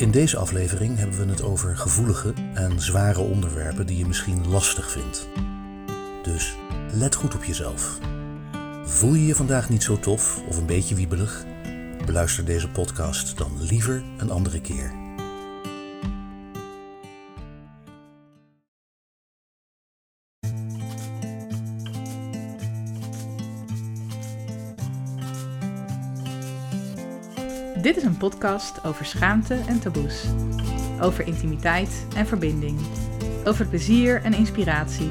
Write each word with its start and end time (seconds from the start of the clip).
In 0.00 0.10
deze 0.10 0.36
aflevering 0.36 0.98
hebben 0.98 1.18
we 1.18 1.30
het 1.30 1.42
over 1.42 1.76
gevoelige 1.76 2.32
en 2.54 2.80
zware 2.80 3.20
onderwerpen 3.20 3.86
die 3.86 3.98
je 3.98 4.06
misschien 4.06 4.48
lastig 4.48 4.90
vindt. 4.90 5.28
Dus 6.22 6.56
let 6.92 7.14
goed 7.14 7.34
op 7.34 7.44
jezelf. 7.44 7.98
Voel 8.84 9.14
je 9.14 9.26
je 9.26 9.34
vandaag 9.34 9.68
niet 9.68 9.82
zo 9.82 9.98
tof 9.98 10.42
of 10.48 10.56
een 10.56 10.66
beetje 10.66 10.94
wiebelig? 10.94 11.44
Beluister 12.06 12.44
deze 12.44 12.68
podcast 12.68 13.38
dan 13.38 13.62
liever 13.62 14.02
een 14.18 14.30
andere 14.30 14.60
keer. 14.60 14.99
Dit 27.90 27.98
is 27.98 28.04
een 28.04 28.16
podcast 28.16 28.84
over 28.84 29.04
schaamte 29.04 29.54
en 29.66 29.80
taboes. 29.80 30.24
Over 31.00 31.26
intimiteit 31.26 32.06
en 32.16 32.26
verbinding. 32.26 32.78
Over 33.44 33.66
plezier 33.66 34.22
en 34.22 34.34
inspiratie. 34.34 35.10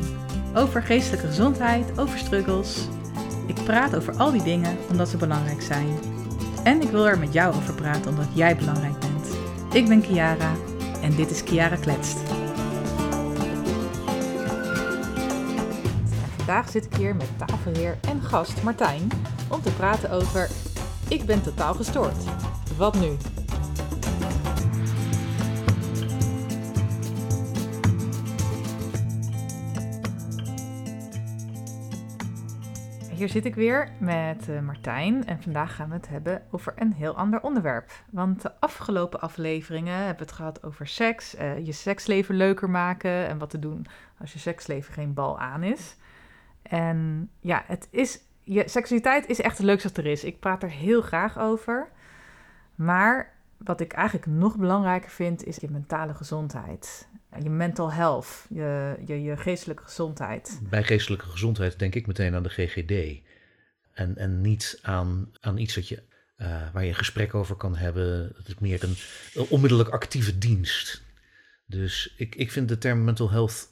Over 0.55 0.83
geestelijke 0.83 1.27
gezondheid, 1.27 1.99
over 1.99 2.19
struggles. 2.19 2.87
Ik 3.47 3.63
praat 3.63 3.95
over 3.95 4.17
al 4.17 4.31
die 4.31 4.43
dingen 4.43 4.77
omdat 4.89 5.09
ze 5.09 5.17
belangrijk 5.17 5.61
zijn. 5.61 5.99
En 6.63 6.81
ik 6.81 6.89
wil 6.89 7.07
er 7.07 7.19
met 7.19 7.33
jou 7.33 7.55
over 7.55 7.73
praten 7.73 8.11
omdat 8.11 8.27
jij 8.33 8.55
belangrijk 8.55 8.99
bent. 8.99 9.27
Ik 9.73 9.87
ben 9.87 10.01
Kiara 10.01 10.55
en 11.01 11.15
dit 11.15 11.29
is 11.29 11.43
Kiara 11.43 11.75
Kletst. 11.75 12.17
Vandaag 16.35 16.69
zit 16.69 16.85
ik 16.85 16.95
hier 16.95 17.15
met 17.15 17.29
tafelheer 17.37 17.97
en 18.01 18.21
gast 18.21 18.63
Martijn 18.63 19.07
om 19.47 19.61
te 19.61 19.71
praten 19.71 20.11
over 20.11 20.49
Ik 21.07 21.25
ben 21.25 21.41
totaal 21.41 21.73
gestoord. 21.73 22.23
Wat 22.79 22.99
nu? 22.99 23.17
Hier 33.11 33.29
zit 33.29 33.45
ik 33.45 33.55
weer 33.55 33.91
met 33.99 34.47
uh, 34.49 34.59
Martijn 34.59 35.25
en 35.25 35.41
vandaag 35.41 35.75
gaan 35.75 35.89
we 35.89 35.95
het 35.95 36.09
hebben 36.09 36.41
over 36.51 36.73
een 36.75 36.93
heel 36.93 37.15
ander 37.15 37.41
onderwerp. 37.41 37.91
Want 38.11 38.41
de 38.41 38.51
afgelopen 38.59 39.21
afleveringen 39.21 39.95
hebben 39.95 40.17
we 40.17 40.23
het 40.23 40.31
gehad 40.31 40.63
over 40.63 40.87
seks, 40.87 41.35
uh, 41.35 41.65
je 41.65 41.71
seksleven 41.71 42.35
leuker 42.35 42.69
maken 42.69 43.27
en 43.27 43.37
wat 43.37 43.49
te 43.49 43.59
doen 43.59 43.85
als 44.19 44.33
je 44.33 44.39
seksleven 44.39 44.93
geen 44.93 45.13
bal 45.13 45.39
aan 45.39 45.63
is. 45.63 45.95
En 46.61 47.29
ja, 47.39 47.63
het 47.65 47.87
is, 47.91 48.19
je 48.43 48.63
seksualiteit 48.69 49.27
is 49.27 49.41
echt 49.41 49.57
het 49.57 49.65
leukste 49.65 49.87
wat 49.87 49.97
er 49.97 50.05
is. 50.05 50.23
Ik 50.23 50.39
praat 50.39 50.63
er 50.63 50.71
heel 50.71 51.01
graag 51.01 51.39
over. 51.39 51.89
Maar 52.79 53.35
wat 53.57 53.79
ik 53.81 53.93
eigenlijk 53.93 54.25
nog 54.25 54.57
belangrijker 54.57 55.09
vind, 55.09 55.43
is 55.43 55.55
je 55.55 55.69
mentale 55.69 56.13
gezondheid. 56.13 57.07
Je 57.43 57.49
mental 57.49 57.91
health, 57.91 58.45
je, 58.49 58.97
je, 59.05 59.21
je 59.21 59.37
geestelijke 59.37 59.83
gezondheid. 59.83 60.59
Bij 60.69 60.83
geestelijke 60.83 61.25
gezondheid 61.25 61.79
denk 61.79 61.95
ik 61.95 62.07
meteen 62.07 62.35
aan 62.35 62.43
de 62.43 62.49
GGD. 62.49 63.21
En, 63.93 64.17
en 64.17 64.41
niet 64.41 64.79
aan, 64.81 65.31
aan 65.39 65.57
iets 65.57 65.75
dat 65.75 65.87
je, 65.87 66.03
uh, 66.37 66.73
waar 66.73 66.83
je 66.83 66.89
een 66.89 66.95
gesprek 66.95 67.35
over 67.35 67.55
kan 67.55 67.75
hebben. 67.75 68.31
Het 68.37 68.47
is 68.47 68.59
meer 68.59 68.83
een, 68.83 68.95
een 69.33 69.47
onmiddellijk 69.49 69.89
actieve 69.89 70.37
dienst. 70.37 71.01
Dus 71.65 72.13
ik, 72.17 72.35
ik 72.35 72.51
vind 72.51 72.67
de 72.67 72.77
term 72.77 73.03
mental 73.03 73.31
health 73.31 73.69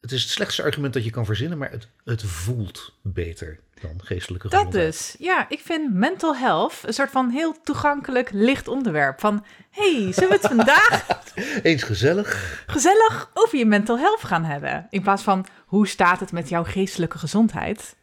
het 0.00 0.12
is 0.12 0.22
het 0.22 0.30
slechtste 0.30 0.62
argument 0.62 0.94
dat 0.94 1.04
je 1.04 1.10
kan 1.10 1.24
verzinnen, 1.24 1.58
maar 1.58 1.70
het, 1.70 1.88
het 2.04 2.22
voelt 2.22 2.98
beter 3.02 3.60
dan 3.80 4.00
geestelijke 4.02 4.48
gezondheid. 4.48 4.74
Dat 4.74 4.92
dus. 4.92 5.14
Ja, 5.18 5.46
ik 5.48 5.60
vind 5.60 5.94
mental 5.94 6.36
health 6.36 6.82
een 6.82 6.94
soort 6.94 7.10
van 7.10 7.30
heel 7.30 7.60
toegankelijk, 7.62 8.30
licht 8.32 8.68
onderwerp. 8.68 9.20
Van, 9.20 9.44
hey, 9.70 10.12
zullen 10.12 10.28
we 10.28 10.34
het 10.34 10.46
vandaag... 10.46 11.06
Eens 11.62 11.82
gezellig. 11.82 12.64
Gezellig 12.66 13.30
over 13.34 13.58
je 13.58 13.66
mental 13.66 13.98
health 13.98 14.24
gaan 14.24 14.44
hebben. 14.44 14.86
In 14.90 15.02
plaats 15.02 15.22
van, 15.22 15.46
hoe 15.66 15.88
staat 15.88 16.20
het 16.20 16.32
met 16.32 16.48
jouw 16.48 16.64
geestelijke 16.64 17.18
gezondheid? 17.18 17.96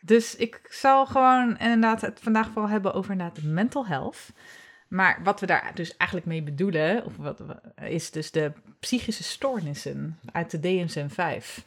Dus 0.00 0.36
ik 0.36 0.60
zal 0.70 1.06
gewoon 1.06 1.58
inderdaad 1.58 2.00
het 2.00 2.18
vandaag 2.22 2.46
vooral 2.52 2.70
hebben 2.70 2.94
over 2.94 3.10
inderdaad 3.10 3.42
mental 3.42 3.86
health. 3.86 4.18
Maar 4.88 5.20
wat 5.22 5.40
we 5.40 5.46
daar 5.46 5.70
dus 5.74 5.96
eigenlijk 5.96 6.30
mee 6.30 6.42
bedoelen, 6.42 7.04
of 7.04 7.16
wat, 7.16 7.40
is 7.80 8.10
dus 8.10 8.30
de 8.30 8.52
psychische 8.80 9.22
stoornissen 9.22 10.18
uit 10.32 10.50
de 10.50 10.58
DSM-5. 10.60 11.64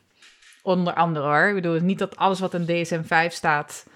Onder 0.67 0.93
andere 0.93 1.25
hoor. 1.25 1.47
Ik 1.47 1.53
bedoel, 1.53 1.79
niet 1.79 1.99
dat 1.99 2.15
alles 2.15 2.39
wat 2.39 2.53
in 2.53 2.65
DSM-5 2.65 3.33
staat, 3.33 3.87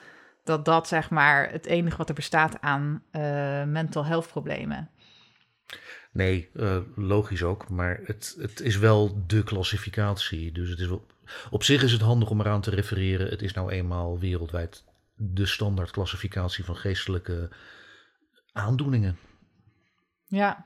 dat 0.44 0.66
dat 0.66 0.88
zeg 0.88 1.10
maar 1.10 1.52
het 1.52 1.66
enige 1.66 1.98
wat 1.98 2.10
er 2.10 2.16
bestaat 2.16 2.62
aan 2.62 3.04
uh, 3.12 3.22
mental 3.64 4.06
health 4.06 4.28
problemen. 4.28 4.90
Nee, 6.12 6.50
uh, 6.54 6.78
logisch 6.96 7.44
ook, 7.44 7.70
maar 7.70 8.00
het, 8.04 8.36
het 8.40 8.60
is 8.60 8.78
wel 8.78 9.24
de 9.28 9.44
klassificatie. 9.44 10.52
Dus 10.52 10.70
het 10.70 10.80
is 10.80 10.88
wel, 10.88 11.06
op 11.50 11.64
zich 11.64 11.84
is 11.84 11.92
het 11.92 12.02
handig 12.02 12.30
om 12.30 12.40
eraan 12.40 12.62
te 12.62 12.70
refereren. 12.70 13.30
Het 13.30 13.42
is 13.42 13.54
nou 13.54 13.72
eenmaal 13.72 14.20
wereldwijd 14.20 14.84
de 15.16 15.46
standaard 15.46 15.92
klassificatie 15.92 16.66
van 16.66 16.76
geestelijke 16.76 17.50
aandoeningen. 18.52 19.18
Ja, 20.26 20.66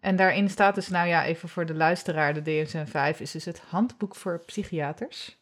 en 0.00 0.16
daarin 0.16 0.50
staat 0.50 0.74
dus, 0.74 0.88
nou 0.88 1.08
ja, 1.08 1.24
even 1.24 1.48
voor 1.48 1.66
de 1.66 1.74
luisteraar, 1.74 2.34
de 2.34 2.42
DSM-5 2.42 3.20
is 3.20 3.30
dus 3.30 3.44
het 3.44 3.60
handboek 3.68 4.16
voor 4.16 4.42
psychiaters. 4.46 5.38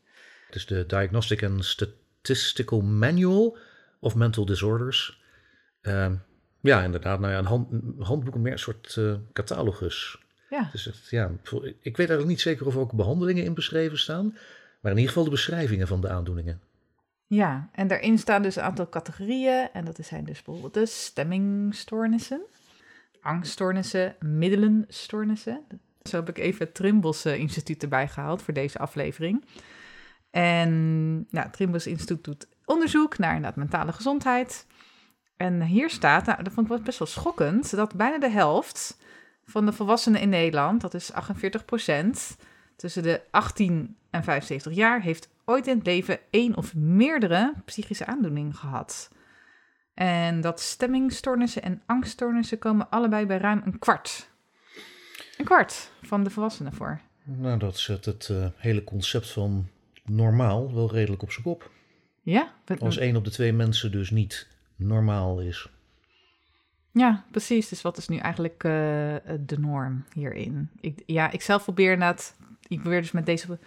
Het 0.48 0.56
is 0.56 0.66
de 0.66 0.86
Diagnostic 0.86 1.44
and 1.44 1.64
Statistical 1.64 2.80
Manual 2.80 3.56
of 4.00 4.14
Mental 4.14 4.44
Disorders. 4.44 5.22
Uh, 5.82 6.12
ja, 6.60 6.82
inderdaad, 6.82 7.20
nou 7.20 7.32
ja, 7.32 7.38
een, 7.38 7.44
hand, 7.44 7.72
een 7.72 7.94
handboek, 7.98 8.36
meer 8.36 8.52
een 8.52 8.58
soort 8.58 8.96
uh, 8.98 9.14
catalogus. 9.32 10.18
Ja. 10.50 10.68
Dus 10.72 10.84
het, 10.84 11.08
ja. 11.10 11.30
Ik 11.80 11.96
weet 11.96 12.08
eigenlijk 12.08 12.28
niet 12.28 12.40
zeker 12.40 12.66
of 12.66 12.74
er 12.74 12.80
ook 12.80 12.92
behandelingen 12.92 13.44
in 13.44 13.54
beschreven 13.54 13.98
staan, 13.98 14.36
maar 14.80 14.92
in 14.92 14.98
ieder 14.98 15.08
geval 15.08 15.24
de 15.24 15.30
beschrijvingen 15.30 15.86
van 15.86 16.00
de 16.00 16.08
aandoeningen. 16.08 16.60
Ja, 17.26 17.68
en 17.72 17.88
daarin 17.88 18.18
staan 18.18 18.42
dus 18.42 18.56
een 18.56 18.62
aantal 18.62 18.88
categorieën. 18.88 19.68
En 19.72 19.84
dat 19.84 19.98
zijn 20.02 20.24
dus 20.24 20.42
bijvoorbeeld 20.42 20.74
de 20.74 20.86
stemmingstoornissen, 20.86 22.40
angststoornissen, 23.20 24.16
middelenstoornissen. 24.20 25.60
Zo 26.02 26.16
heb 26.16 26.28
ik 26.28 26.38
even 26.38 26.64
het 26.64 26.74
Trimbos 26.74 27.24
eh, 27.24 27.38
Instituut 27.38 27.82
erbij 27.82 28.08
gehaald 28.08 28.42
voor 28.42 28.54
deze 28.54 28.78
aflevering. 28.78 29.44
En 30.38 31.14
nou, 31.30 31.46
het 31.46 31.52
Trimbos 31.52 31.86
Instituut 31.86 32.24
doet 32.24 32.48
onderzoek 32.64 33.18
naar 33.18 33.52
mentale 33.54 33.92
gezondheid. 33.92 34.66
En 35.36 35.62
hier 35.62 35.90
staat, 35.90 36.26
nou, 36.26 36.42
dat 36.42 36.52
vond 36.52 36.70
ik 36.70 36.82
best 36.82 36.98
wel 36.98 37.08
schokkend, 37.08 37.76
dat 37.76 37.94
bijna 37.94 38.18
de 38.18 38.30
helft 38.30 38.98
van 39.44 39.66
de 39.66 39.72
volwassenen 39.72 40.20
in 40.20 40.28
Nederland, 40.28 40.80
dat 40.80 40.94
is 40.94 41.12
48 41.12 41.64
procent, 41.64 42.36
tussen 42.76 43.02
de 43.02 43.20
18 43.30 43.96
en 44.10 44.24
75 44.24 44.72
jaar, 44.72 45.02
heeft 45.02 45.28
ooit 45.44 45.66
in 45.66 45.76
het 45.76 45.86
leven 45.86 46.18
één 46.30 46.56
of 46.56 46.74
meerdere 46.74 47.54
psychische 47.64 48.06
aandoeningen 48.06 48.54
gehad. 48.54 49.10
En 49.94 50.40
dat 50.40 50.60
stemmingstoornissen 50.60 51.62
en 51.62 51.82
angststoornissen 51.86 52.58
komen 52.58 52.90
allebei 52.90 53.26
bij 53.26 53.38
ruim 53.38 53.62
een 53.64 53.78
kwart. 53.78 54.30
Een 55.38 55.44
kwart 55.44 55.90
van 56.02 56.24
de 56.24 56.30
volwassenen 56.30 56.72
voor. 56.72 57.00
Nou, 57.22 57.58
dat 57.58 57.78
zet 57.78 58.04
het 58.04 58.28
uh, 58.30 58.46
hele 58.56 58.84
concept 58.84 59.30
van 59.30 59.68
normaal 60.08 60.74
wel 60.74 60.92
redelijk 60.92 61.22
op 61.22 61.30
zijn 61.30 61.44
kop. 61.44 61.70
Ja. 62.22 62.52
Als 62.78 62.96
één 62.96 63.16
op 63.16 63.24
de 63.24 63.30
twee 63.30 63.52
mensen 63.52 63.92
dus 63.92 64.10
niet 64.10 64.48
normaal 64.76 65.40
is. 65.40 65.68
Ja, 66.92 67.24
precies. 67.30 67.68
Dus 67.68 67.82
wat 67.82 67.96
is 67.96 68.08
nu 68.08 68.16
eigenlijk 68.16 68.64
uh, 68.64 68.70
de 69.46 69.58
norm 69.58 70.04
hierin? 70.12 70.70
Ik, 70.80 71.02
ja, 71.06 71.30
ik 71.30 71.42
zelf 71.42 71.62
probeer 71.62 71.92
inderdaad... 71.92 72.36
Ik 72.68 72.80
probeer 72.80 73.00
dus 73.00 73.12
met 73.12 73.26
deze 73.26 73.58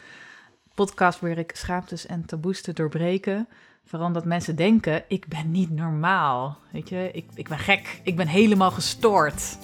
podcast 0.75 1.18
probeer 1.18 1.38
ik 1.38 1.51
schaamtes 1.56 2.06
en 2.06 2.25
taboes 2.25 2.62
te 2.62 2.74
doorbreken. 2.74 3.47
Vooral 3.85 4.07
omdat 4.07 4.25
mensen 4.25 4.56
denken, 4.56 5.03
ik 5.07 5.28
ben 5.28 5.51
niet 5.51 5.69
normaal. 5.69 6.59
Weet 6.72 6.90
je, 6.90 7.09
ik, 7.13 7.25
ik 7.34 7.50
ben 7.50 7.59
gek. 7.59 8.01
Ik 8.03 8.16
ben 8.16 8.28
helemaal 8.28 8.72
gestoord. 8.72 9.57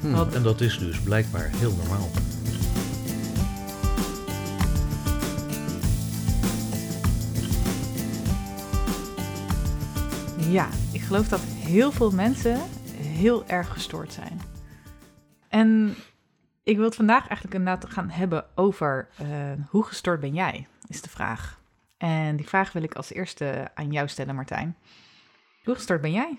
Hmm, 0.00 0.12
Want, 0.12 0.34
en 0.34 0.42
dat 0.42 0.60
is 0.60 0.78
dus 0.78 1.00
blijkbaar 1.00 1.48
heel 1.48 1.72
normaal. 1.72 2.08
Ja, 10.50 10.68
ik 10.92 11.00
geloof 11.00 11.28
dat 11.28 11.40
heel 11.40 11.92
veel 11.92 12.10
mensen 12.10 12.60
heel 12.96 13.46
erg 13.46 13.68
gestoord 13.68 14.12
zijn. 14.12 14.40
En 15.48 15.94
ik 16.62 16.76
wil 16.76 16.84
het 16.84 16.94
vandaag 16.94 17.28
eigenlijk 17.28 17.54
inderdaad 17.54 17.90
gaan 17.90 18.10
hebben 18.10 18.46
over 18.54 19.08
uh, 19.22 19.52
hoe 19.68 19.84
gestoord 19.84 20.20
ben 20.20 20.34
jij, 20.34 20.66
is 20.86 21.02
de 21.02 21.08
vraag. 21.08 21.60
En 21.96 22.36
die 22.36 22.48
vraag 22.48 22.72
wil 22.72 22.82
ik 22.82 22.94
als 22.94 23.12
eerste 23.12 23.70
aan 23.74 23.92
jou 23.92 24.08
stellen, 24.08 24.34
Martijn. 24.34 24.76
Hoe 25.64 25.74
gestoord 25.74 26.00
ben 26.00 26.12
jij? 26.12 26.38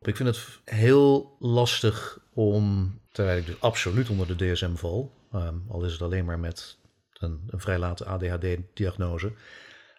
Ik 0.00 0.16
vind 0.16 0.28
het 0.28 0.60
heel 0.64 1.36
lastig 1.38 2.18
om, 2.32 2.92
terwijl 3.12 3.38
ik 3.38 3.46
dus 3.46 3.60
absoluut 3.60 4.08
onder 4.08 4.36
de 4.36 4.52
DSM 4.52 4.74
val, 4.74 5.12
um, 5.34 5.64
al 5.68 5.84
is 5.84 5.92
het 5.92 6.02
alleen 6.02 6.24
maar 6.24 6.38
met 6.38 6.78
een, 7.12 7.40
een 7.50 7.60
vrij 7.60 7.78
late 7.78 8.04
ADHD-diagnose. 8.04 9.26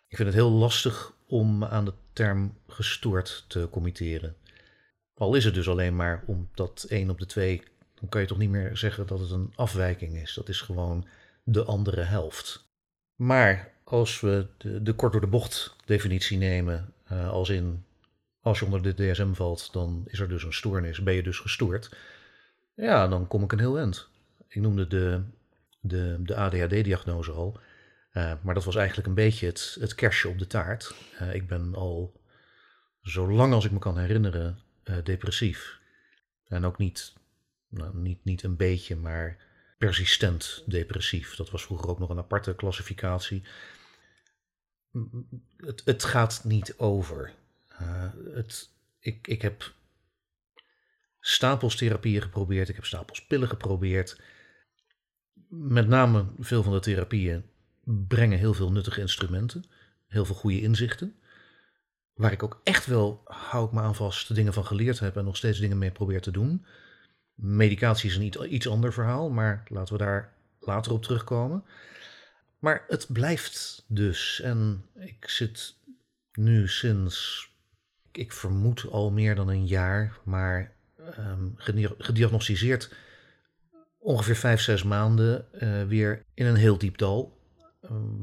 Ik 0.07 0.17
vind 0.17 0.27
het 0.27 0.37
heel 0.37 0.51
lastig 0.51 1.13
om 1.33 1.63
aan 1.63 1.85
de 1.85 1.93
term 2.13 2.57
gestoord 2.67 3.45
te 3.47 3.67
committeren. 3.71 4.35
Al 5.13 5.35
is 5.35 5.45
het 5.45 5.53
dus 5.53 5.69
alleen 5.69 5.95
maar 5.95 6.23
omdat 6.25 6.85
één 6.89 7.09
op 7.09 7.19
de 7.19 7.25
twee, 7.25 7.63
dan 7.93 8.09
kan 8.09 8.21
je 8.21 8.27
toch 8.27 8.37
niet 8.37 8.49
meer 8.49 8.77
zeggen 8.77 9.07
dat 9.07 9.19
het 9.19 9.31
een 9.31 9.53
afwijking 9.55 10.15
is. 10.15 10.33
Dat 10.33 10.49
is 10.49 10.61
gewoon 10.61 11.07
de 11.43 11.63
andere 11.63 12.01
helft. 12.01 12.67
Maar 13.15 13.71
als 13.83 14.19
we 14.19 14.47
de, 14.57 14.81
de 14.81 14.93
kort 14.93 15.11
door 15.11 15.21
de 15.21 15.27
bocht 15.27 15.75
definitie 15.85 16.37
nemen, 16.37 16.93
uh, 17.11 17.29
als 17.29 17.49
in 17.49 17.85
als 18.41 18.59
je 18.59 18.65
onder 18.65 18.81
de 18.81 18.93
DSM 18.93 19.33
valt, 19.33 19.73
dan 19.73 20.03
is 20.07 20.19
er 20.19 20.29
dus 20.29 20.43
een 20.43 20.53
stoornis, 20.53 21.03
ben 21.03 21.13
je 21.13 21.23
dus 21.23 21.39
gestoord. 21.39 21.95
Ja, 22.75 23.07
dan 23.07 23.27
kom 23.27 23.43
ik 23.43 23.51
een 23.51 23.59
heel 23.59 23.77
eind. 23.77 24.07
Ik 24.47 24.61
noemde 24.61 24.87
de, 24.87 25.21
de, 25.79 26.15
de 26.19 26.35
ADHD-diagnose 26.35 27.31
al. 27.31 27.59
Uh, 28.13 28.33
maar 28.41 28.53
dat 28.53 28.63
was 28.63 28.75
eigenlijk 28.75 29.07
een 29.07 29.13
beetje 29.13 29.45
het, 29.45 29.77
het 29.79 29.95
kerstje 29.95 30.29
op 30.29 30.39
de 30.39 30.47
taart. 30.47 30.95
Uh, 31.21 31.33
ik 31.33 31.47
ben 31.47 31.75
al 31.75 32.21
zo 33.01 33.31
lang 33.31 33.53
als 33.53 33.65
ik 33.65 33.71
me 33.71 33.79
kan 33.79 33.97
herinneren 33.97 34.59
uh, 34.83 34.97
depressief. 35.03 35.79
En 36.43 36.65
ook 36.65 36.77
niet, 36.77 37.13
nou, 37.67 37.97
niet, 37.97 38.23
niet 38.23 38.43
een 38.43 38.55
beetje, 38.55 38.95
maar 38.95 39.37
persistent 39.77 40.63
depressief. 40.65 41.35
Dat 41.35 41.49
was 41.49 41.63
vroeger 41.63 41.89
ook 41.89 41.99
nog 41.99 42.09
een 42.09 42.17
aparte 42.17 42.55
klassificatie. 42.55 43.43
Het, 45.57 45.81
het 45.85 46.03
gaat 46.03 46.43
niet 46.43 46.77
over. 46.77 47.33
het, 48.33 48.69
ik, 48.99 49.27
ik 49.27 49.41
heb 49.41 49.73
stapels 51.19 51.75
therapieën 51.75 52.21
geprobeerd, 52.21 52.69
ik 52.69 52.75
heb 52.75 52.85
stapels 52.85 53.25
pillen 53.25 53.47
geprobeerd. 53.47 54.21
Met 55.49 55.87
name 55.87 56.33
veel 56.39 56.63
van 56.63 56.73
de 56.73 56.79
therapieën 56.79 57.51
brengen 57.83 58.37
heel 58.37 58.53
veel 58.53 58.71
nuttige 58.71 59.01
instrumenten, 59.01 59.63
heel 60.07 60.25
veel 60.25 60.35
goede 60.35 60.61
inzichten. 60.61 61.15
Waar 62.13 62.31
ik 62.31 62.43
ook 62.43 62.61
echt 62.63 62.85
wel, 62.85 63.21
hou 63.25 63.65
ik 63.65 63.71
me 63.71 63.81
aan 63.81 63.95
vast, 63.95 64.35
dingen 64.35 64.53
van 64.53 64.65
geleerd 64.65 64.99
heb 64.99 65.17
en 65.17 65.25
nog 65.25 65.37
steeds 65.37 65.59
dingen 65.59 65.77
mee 65.77 65.91
probeer 65.91 66.21
te 66.21 66.31
doen. 66.31 66.65
Medicatie 67.35 68.09
is 68.09 68.15
een 68.15 68.53
iets 68.53 68.69
ander 68.69 68.93
verhaal, 68.93 69.29
maar 69.29 69.63
laten 69.67 69.93
we 69.93 70.03
daar 70.03 70.33
later 70.59 70.91
op 70.91 71.03
terugkomen. 71.03 71.63
Maar 72.59 72.85
het 72.87 73.05
blijft 73.09 73.85
dus. 73.87 74.41
En 74.41 74.85
ik 74.99 75.29
zit 75.29 75.75
nu 76.33 76.67
sinds, 76.67 77.49
ik 78.11 78.31
vermoed 78.31 78.85
al 78.91 79.11
meer 79.11 79.35
dan 79.35 79.47
een 79.47 79.67
jaar, 79.67 80.17
maar 80.23 80.75
um, 81.17 81.53
gediagnosticeerd 81.97 82.95
ongeveer 84.03 84.35
vijf, 84.35 84.61
zes 84.61 84.83
maanden 84.83 85.45
uh, 85.53 85.83
weer 85.83 86.25
in 86.33 86.45
een 86.45 86.55
heel 86.55 86.77
diep 86.77 86.97
dal. 86.97 87.41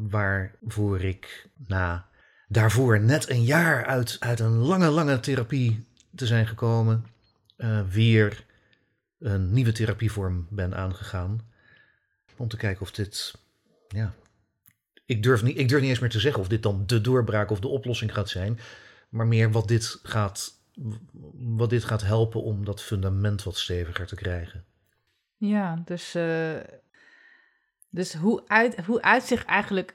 Waarvoor 0.08 1.00
ik 1.00 1.48
na 1.66 2.08
daarvoor 2.48 3.00
net 3.00 3.28
een 3.28 3.44
jaar 3.44 3.84
uit, 3.86 4.16
uit 4.20 4.40
een 4.40 4.56
lange, 4.56 4.88
lange 4.88 5.20
therapie 5.20 5.86
te 6.14 6.26
zijn 6.26 6.46
gekomen, 6.46 7.04
uh, 7.56 7.80
weer 7.88 8.44
een 9.18 9.52
nieuwe 9.52 9.72
therapievorm 9.72 10.46
ben 10.50 10.74
aangegaan. 10.74 11.40
Om 12.36 12.48
te 12.48 12.56
kijken 12.56 12.82
of 12.82 12.90
dit, 12.90 13.34
ja, 13.88 14.14
ik 15.06 15.22
durf, 15.22 15.42
niet, 15.42 15.58
ik 15.58 15.68
durf 15.68 15.80
niet 15.80 15.90
eens 15.90 15.98
meer 15.98 16.10
te 16.10 16.20
zeggen 16.20 16.40
of 16.40 16.48
dit 16.48 16.62
dan 16.62 16.86
de 16.86 17.00
doorbraak 17.00 17.50
of 17.50 17.60
de 17.60 17.68
oplossing 17.68 18.14
gaat 18.14 18.28
zijn, 18.28 18.58
maar 19.08 19.26
meer 19.26 19.50
wat 19.50 19.68
dit 19.68 19.98
gaat, 20.02 20.52
wat 21.34 21.70
dit 21.70 21.84
gaat 21.84 22.02
helpen 22.02 22.42
om 22.42 22.64
dat 22.64 22.82
fundament 22.82 23.42
wat 23.42 23.56
steviger 23.56 24.06
te 24.06 24.14
krijgen. 24.14 24.64
Ja, 25.36 25.82
dus, 25.84 26.16
uh, 26.16 26.56
dus 27.90 28.14
hoe, 28.14 28.42
uit, 28.46 28.84
hoe 28.84 29.02
uitzicht 29.02 29.46
eigenlijk 29.46 29.94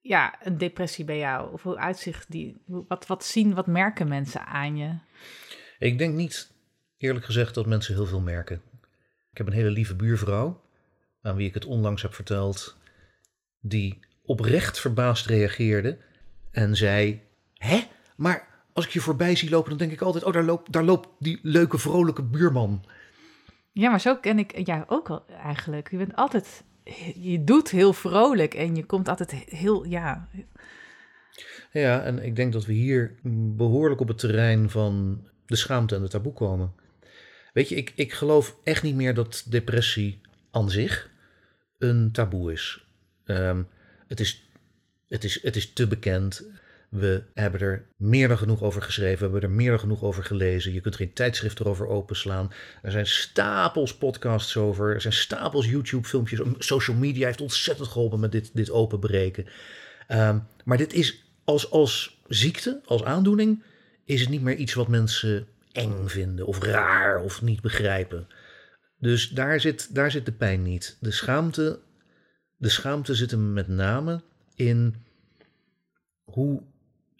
ja, 0.00 0.46
een 0.46 0.58
depressie 0.58 1.04
bij 1.04 1.18
jou? 1.18 1.52
Of 1.52 1.62
hoe 1.62 1.78
uitzicht 1.78 2.30
die? 2.30 2.56
Wat, 2.66 3.06
wat 3.06 3.24
zien, 3.24 3.54
wat 3.54 3.66
merken 3.66 4.08
mensen 4.08 4.46
aan 4.46 4.76
je? 4.76 4.98
Ik 5.78 5.98
denk 5.98 6.14
niet, 6.14 6.52
eerlijk 6.98 7.24
gezegd, 7.24 7.54
dat 7.54 7.66
mensen 7.66 7.94
heel 7.94 8.06
veel 8.06 8.20
merken. 8.20 8.62
Ik 9.30 9.38
heb 9.38 9.46
een 9.46 9.52
hele 9.52 9.70
lieve 9.70 9.94
buurvrouw, 9.94 10.62
aan 11.22 11.36
wie 11.36 11.48
ik 11.48 11.54
het 11.54 11.64
onlangs 11.64 12.02
heb 12.02 12.14
verteld, 12.14 12.76
die 13.60 14.00
oprecht 14.22 14.80
verbaasd 14.80 15.26
reageerde 15.26 15.98
en 16.50 16.76
zei: 16.76 17.20
Hè? 17.54 17.84
Maar 18.16 18.48
als 18.72 18.84
ik 18.84 18.90
je 18.90 19.00
voorbij 19.00 19.36
zie 19.36 19.50
lopen, 19.50 19.68
dan 19.68 19.78
denk 19.78 19.92
ik 19.92 20.00
altijd: 20.00 20.24
Oh, 20.24 20.32
daar 20.32 20.44
loopt, 20.44 20.72
daar 20.72 20.84
loopt 20.84 21.08
die 21.18 21.38
leuke, 21.42 21.78
vrolijke 21.78 22.22
buurman. 22.22 22.84
Ja, 23.72 23.90
maar 23.90 24.00
zo 24.00 24.16
ken 24.16 24.38
ik 24.38 24.66
jou 24.66 24.84
ook 24.86 25.08
wel 25.08 25.26
eigenlijk. 25.26 25.90
Je 25.90 25.96
bent 25.96 26.16
altijd 26.16 26.64
je 27.14 27.44
doet 27.44 27.70
heel 27.70 27.92
vrolijk 27.92 28.54
en 28.54 28.76
je 28.76 28.84
komt 28.84 29.08
altijd 29.08 29.30
heel, 29.32 29.84
ja. 29.84 30.28
Ja, 31.72 32.02
en 32.02 32.24
ik 32.24 32.36
denk 32.36 32.52
dat 32.52 32.66
we 32.66 32.72
hier 32.72 33.14
behoorlijk 33.56 34.00
op 34.00 34.08
het 34.08 34.18
terrein 34.18 34.70
van 34.70 35.24
de 35.46 35.56
schaamte 35.56 35.94
en 35.94 36.00
de 36.00 36.08
taboe 36.08 36.32
komen. 36.32 36.72
Weet 37.52 37.68
je, 37.68 37.74
ik, 37.74 37.92
ik 37.94 38.12
geloof 38.12 38.56
echt 38.62 38.82
niet 38.82 38.94
meer 38.94 39.14
dat 39.14 39.44
depressie 39.48 40.20
aan 40.50 40.70
zich 40.70 41.10
een 41.78 42.12
taboe 42.12 42.52
is. 42.52 42.86
Um, 43.24 43.68
het, 44.06 44.20
is 44.20 44.48
het, 45.08 45.24
is 45.24 45.42
het 45.42 45.56
is 45.56 45.72
te 45.72 45.86
bekend. 45.86 46.48
We 46.98 47.22
hebben 47.34 47.60
er 47.60 47.86
meer 47.96 48.28
dan 48.28 48.38
genoeg 48.38 48.62
over 48.62 48.82
geschreven, 48.82 49.16
we 49.16 49.32
hebben 49.32 49.42
er 49.42 49.56
meer 49.56 49.70
dan 49.70 49.78
genoeg 49.78 50.02
over 50.02 50.24
gelezen. 50.24 50.72
Je 50.72 50.80
kunt 50.80 50.96
geen 50.96 51.12
tijdschrift 51.12 51.60
erover 51.60 51.86
openslaan. 51.86 52.52
Er 52.82 52.90
zijn 52.90 53.06
stapels 53.06 53.96
podcasts 53.96 54.56
over, 54.56 54.94
er 54.94 55.00
zijn 55.00 55.12
stapels 55.12 55.66
YouTube-filmpjes. 55.66 56.40
Social 56.58 56.96
media 56.96 57.26
heeft 57.26 57.40
ontzettend 57.40 57.88
geholpen 57.88 58.20
met 58.20 58.32
dit, 58.32 58.50
dit 58.54 58.70
openbreken. 58.70 59.46
Um, 60.08 60.46
maar 60.64 60.76
dit 60.76 60.92
is 60.92 61.24
als, 61.44 61.70
als 61.70 62.20
ziekte, 62.28 62.80
als 62.84 63.04
aandoening, 63.04 63.62
is 64.04 64.20
het 64.20 64.28
niet 64.28 64.42
meer 64.42 64.56
iets 64.56 64.74
wat 64.74 64.88
mensen 64.88 65.46
eng 65.72 66.08
vinden 66.08 66.46
of 66.46 66.62
raar 66.62 67.20
of 67.20 67.42
niet 67.42 67.60
begrijpen. 67.60 68.26
Dus 68.98 69.28
daar 69.28 69.60
zit, 69.60 69.94
daar 69.94 70.10
zit 70.10 70.24
de 70.24 70.32
pijn 70.32 70.62
niet. 70.62 70.96
De 71.00 71.10
schaamte, 71.10 71.80
de 72.56 72.68
schaamte 72.68 73.14
zit 73.14 73.30
hem 73.30 73.52
met 73.52 73.68
name 73.68 74.22
in 74.54 74.94
hoe 76.24 76.62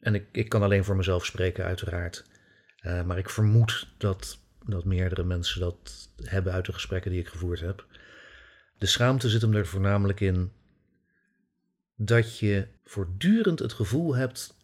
en 0.07 0.15
ik, 0.15 0.27
ik 0.33 0.49
kan 0.49 0.63
alleen 0.63 0.85
voor 0.85 0.97
mezelf 0.97 1.25
spreken, 1.25 1.65
uiteraard. 1.65 2.25
Uh, 2.83 3.03
maar 3.03 3.19
ik 3.19 3.31
vermoed 3.31 3.89
dat, 3.99 4.39
dat 4.67 4.85
meerdere 4.85 5.25
mensen 5.25 5.61
dat 5.61 6.11
hebben 6.23 6.53
uit 6.53 6.67
de 6.67 6.73
gesprekken 6.73 7.11
die 7.11 7.21
ik 7.21 7.29
gevoerd 7.29 7.61
heb. 7.61 7.87
De 8.79 8.87
schaamte 8.87 9.29
zit 9.29 9.43
hem 9.43 9.55
er 9.55 9.67
voornamelijk 9.67 10.21
in 10.21 10.53
dat 11.97 12.39
je 12.39 12.67
voortdurend 12.85 13.59
het 13.59 13.73
gevoel 13.73 14.17
hebt 14.17 14.57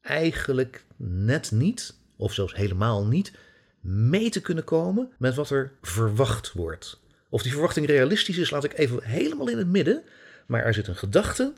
eigenlijk 0.00 0.84
net 0.96 1.50
niet, 1.50 1.94
of 2.16 2.34
zelfs 2.34 2.54
helemaal 2.54 3.06
niet, 3.06 3.32
mee 3.80 4.30
te 4.30 4.40
kunnen 4.40 4.64
komen 4.64 5.12
met 5.18 5.34
wat 5.34 5.50
er 5.50 5.72
verwacht 5.82 6.52
wordt. 6.52 7.00
Of 7.28 7.42
die 7.42 7.52
verwachting 7.52 7.86
realistisch 7.86 8.38
is, 8.38 8.50
laat 8.50 8.64
ik 8.64 8.78
even 8.78 9.02
helemaal 9.02 9.48
in 9.48 9.58
het 9.58 9.68
midden. 9.68 10.02
Maar 10.46 10.64
er 10.64 10.74
zit 10.74 10.86
een 10.86 10.96
gedachte 10.96 11.52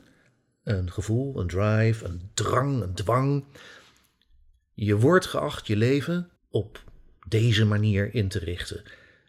een 0.65 0.91
gevoel, 0.91 1.39
een 1.39 1.47
drive, 1.47 2.05
een 2.05 2.29
drang, 2.33 2.81
een 2.81 2.93
dwang. 2.93 3.43
Je 4.73 4.97
wordt 4.97 5.25
geacht 5.25 5.67
je 5.67 5.75
leven 5.75 6.29
op 6.49 6.83
deze 7.27 7.65
manier 7.65 8.13
in 8.13 8.27
te 8.27 8.39
richten. 8.39 8.83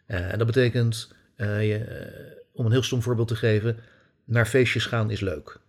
Uh, 0.07 0.31
en 0.31 0.37
dat 0.37 0.47
betekent, 0.47 1.13
uh, 1.37 1.67
je, 1.67 1.79
uh, 1.79 2.37
om 2.53 2.65
een 2.65 2.71
heel 2.71 2.83
stom 2.83 3.01
voorbeeld 3.01 3.27
te 3.27 3.35
geven, 3.35 3.79
naar 4.25 4.45
feestjes 4.45 4.85
gaan 4.85 5.11
is 5.11 5.19
leuk. 5.19 5.59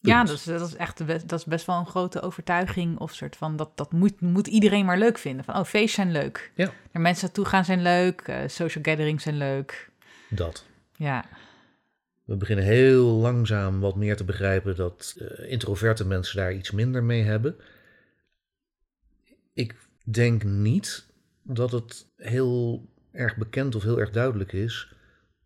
Ja, 0.00 0.24
dat 0.24 0.34
is, 0.34 0.44
dat 0.44 0.68
is 0.68 0.76
echt 0.76 1.06
best, 1.06 1.28
dat 1.28 1.38
is 1.38 1.44
best 1.44 1.66
wel 1.66 1.78
een 1.78 1.86
grote 1.86 2.20
overtuiging 2.20 2.98
of 2.98 3.14
soort 3.14 3.36
van 3.36 3.56
dat, 3.56 3.76
dat 3.76 3.92
moet, 3.92 4.20
moet 4.20 4.46
iedereen 4.46 4.84
maar 4.84 4.98
leuk 4.98 5.18
vinden. 5.18 5.44
Van 5.44 5.54
oh, 5.54 5.64
feestjes 5.64 5.92
zijn 5.92 6.12
leuk. 6.12 6.52
Ja. 6.54 6.72
Naar 6.92 7.02
mensen 7.02 7.24
naartoe 7.24 7.44
gaan 7.44 7.64
zijn 7.64 7.82
leuk, 7.82 8.34
social 8.46 8.84
gatherings 8.84 9.22
zijn 9.22 9.36
leuk. 9.36 9.90
Dat. 10.28 10.64
Ja. 10.96 11.24
We 12.32 12.38
beginnen 12.38 12.64
heel 12.64 13.06
langzaam 13.06 13.80
wat 13.80 13.96
meer 13.96 14.16
te 14.16 14.24
begrijpen 14.24 14.76
dat 14.76 15.16
uh, 15.18 15.50
introverte 15.50 16.06
mensen 16.06 16.36
daar 16.36 16.52
iets 16.52 16.70
minder 16.70 17.04
mee 17.04 17.22
hebben. 17.22 17.56
Ik 19.54 19.74
denk 20.04 20.44
niet 20.44 21.06
dat 21.42 21.72
het 21.72 22.06
heel 22.16 22.88
erg 23.10 23.36
bekend 23.36 23.74
of 23.74 23.82
heel 23.82 24.00
erg 24.00 24.10
duidelijk 24.10 24.52
is 24.52 24.94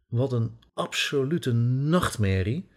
wat 0.09 0.33
een 0.33 0.59
absolute 0.75 1.53
nachtmerrie 1.53 2.69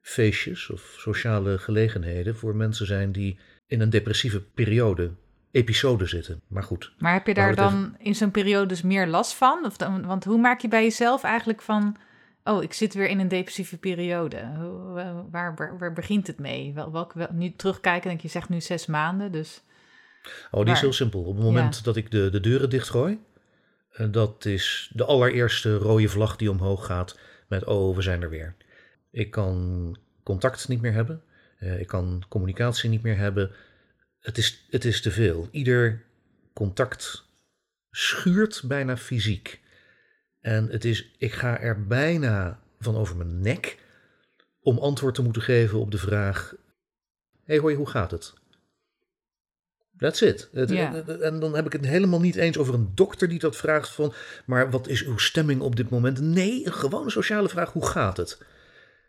feestjes 0.00 0.70
of 0.70 0.94
sociale 0.98 1.58
gelegenheden 1.58 2.36
voor 2.36 2.56
mensen 2.56 2.86
zijn 2.86 3.12
die 3.12 3.38
in 3.66 3.80
een 3.80 3.90
depressieve 3.90 4.40
periode, 4.40 5.10
episode 5.50 6.06
zitten. 6.06 6.40
Maar 6.48 6.62
goed. 6.62 6.92
Maar 6.98 7.12
heb 7.12 7.26
je 7.26 7.34
daar 7.34 7.54
dan 7.54 7.96
in 7.98 8.14
zo'n 8.14 8.30
periode 8.30 8.66
dus 8.66 8.82
meer 8.82 9.06
last 9.06 9.34
van? 9.34 9.64
Of 9.64 9.76
dan, 9.76 10.06
want 10.06 10.24
hoe 10.24 10.40
maak 10.40 10.60
je 10.60 10.68
bij 10.68 10.82
jezelf 10.82 11.22
eigenlijk 11.22 11.62
van 11.62 11.96
oh, 12.46 12.62
ik 12.62 12.72
zit 12.72 12.94
weer 12.94 13.08
in 13.08 13.18
een 13.18 13.28
depressieve 13.28 13.78
periode. 13.78 14.52
Waar, 15.30 15.54
waar, 15.54 15.78
waar 15.78 15.92
begint 15.92 16.26
het 16.26 16.38
mee? 16.38 16.72
Wel, 16.74 16.92
welke, 16.92 17.28
nu 17.32 17.52
terugkijken, 17.56 18.08
denk 18.08 18.20
je, 18.20 18.28
zegt 18.28 18.48
nu 18.48 18.60
zes 18.60 18.86
maanden, 18.86 19.32
dus... 19.32 19.64
Oh, 20.50 20.64
die 20.64 20.74
is 20.74 20.80
heel 20.80 20.92
simpel. 20.92 21.22
Op 21.22 21.34
het 21.36 21.44
moment 21.44 21.84
dat 21.84 21.96
ik 21.96 22.10
de, 22.10 22.30
de 22.30 22.40
deuren 22.40 22.70
dichtgooi, 22.70 23.18
uh, 23.92 24.06
dat 24.12 24.44
is 24.44 24.90
de 24.94 25.04
allereerste 25.04 25.76
rode 25.76 26.08
vlag 26.08 26.36
die 26.36 26.50
omhoog 26.50 26.86
gaat 26.86 27.18
met, 27.48 27.64
oh, 27.64 27.96
we 27.96 28.02
zijn 28.02 28.22
er 28.22 28.30
weer. 28.30 28.54
Ik 29.10 29.30
kan 29.30 29.98
contact 30.22 30.68
niet 30.68 30.80
meer 30.80 30.92
hebben, 30.92 31.22
uh, 31.60 31.80
ik 31.80 31.86
kan 31.86 32.24
communicatie 32.28 32.90
niet 32.90 33.02
meer 33.02 33.16
hebben. 33.16 33.50
Het 34.20 34.38
is, 34.38 34.66
het 34.70 34.84
is 34.84 35.02
te 35.02 35.10
veel. 35.10 35.48
Ieder 35.50 36.02
contact 36.52 37.28
schuurt 37.90 38.62
bijna 38.64 38.96
fysiek. 38.96 39.60
En 40.46 40.68
het 40.70 40.84
is, 40.84 41.10
ik 41.18 41.32
ga 41.32 41.60
er 41.60 41.86
bijna 41.86 42.60
van 42.80 42.96
over 42.96 43.16
mijn 43.16 43.40
nek 43.40 43.78
om 44.60 44.78
antwoord 44.78 45.14
te 45.14 45.22
moeten 45.22 45.42
geven 45.42 45.80
op 45.80 45.90
de 45.90 45.98
vraag: 45.98 46.54
Hé, 47.44 47.54
hey, 47.54 47.58
hoi, 47.58 47.74
hoe 47.74 47.88
gaat 47.88 48.10
het? 48.10 48.32
That's 49.98 50.20
it. 50.20 50.48
En 51.20 51.40
dan 51.40 51.54
heb 51.54 51.66
ik 51.66 51.72
het 51.72 51.86
helemaal 51.86 52.20
niet 52.20 52.36
eens 52.36 52.58
over 52.58 52.74
een 52.74 52.90
dokter 52.94 53.28
die 53.28 53.38
dat 53.38 53.56
vraagt 53.56 53.88
van, 53.88 54.12
maar 54.44 54.70
wat 54.70 54.88
is 54.88 55.04
uw 55.04 55.18
stemming 55.18 55.60
op 55.60 55.76
dit 55.76 55.90
moment? 55.90 56.20
Nee, 56.20 56.66
een 56.66 56.72
gewone 56.72 57.10
sociale 57.10 57.48
vraag, 57.48 57.72
hoe 57.72 57.86
gaat 57.86 58.16
het? 58.16 58.42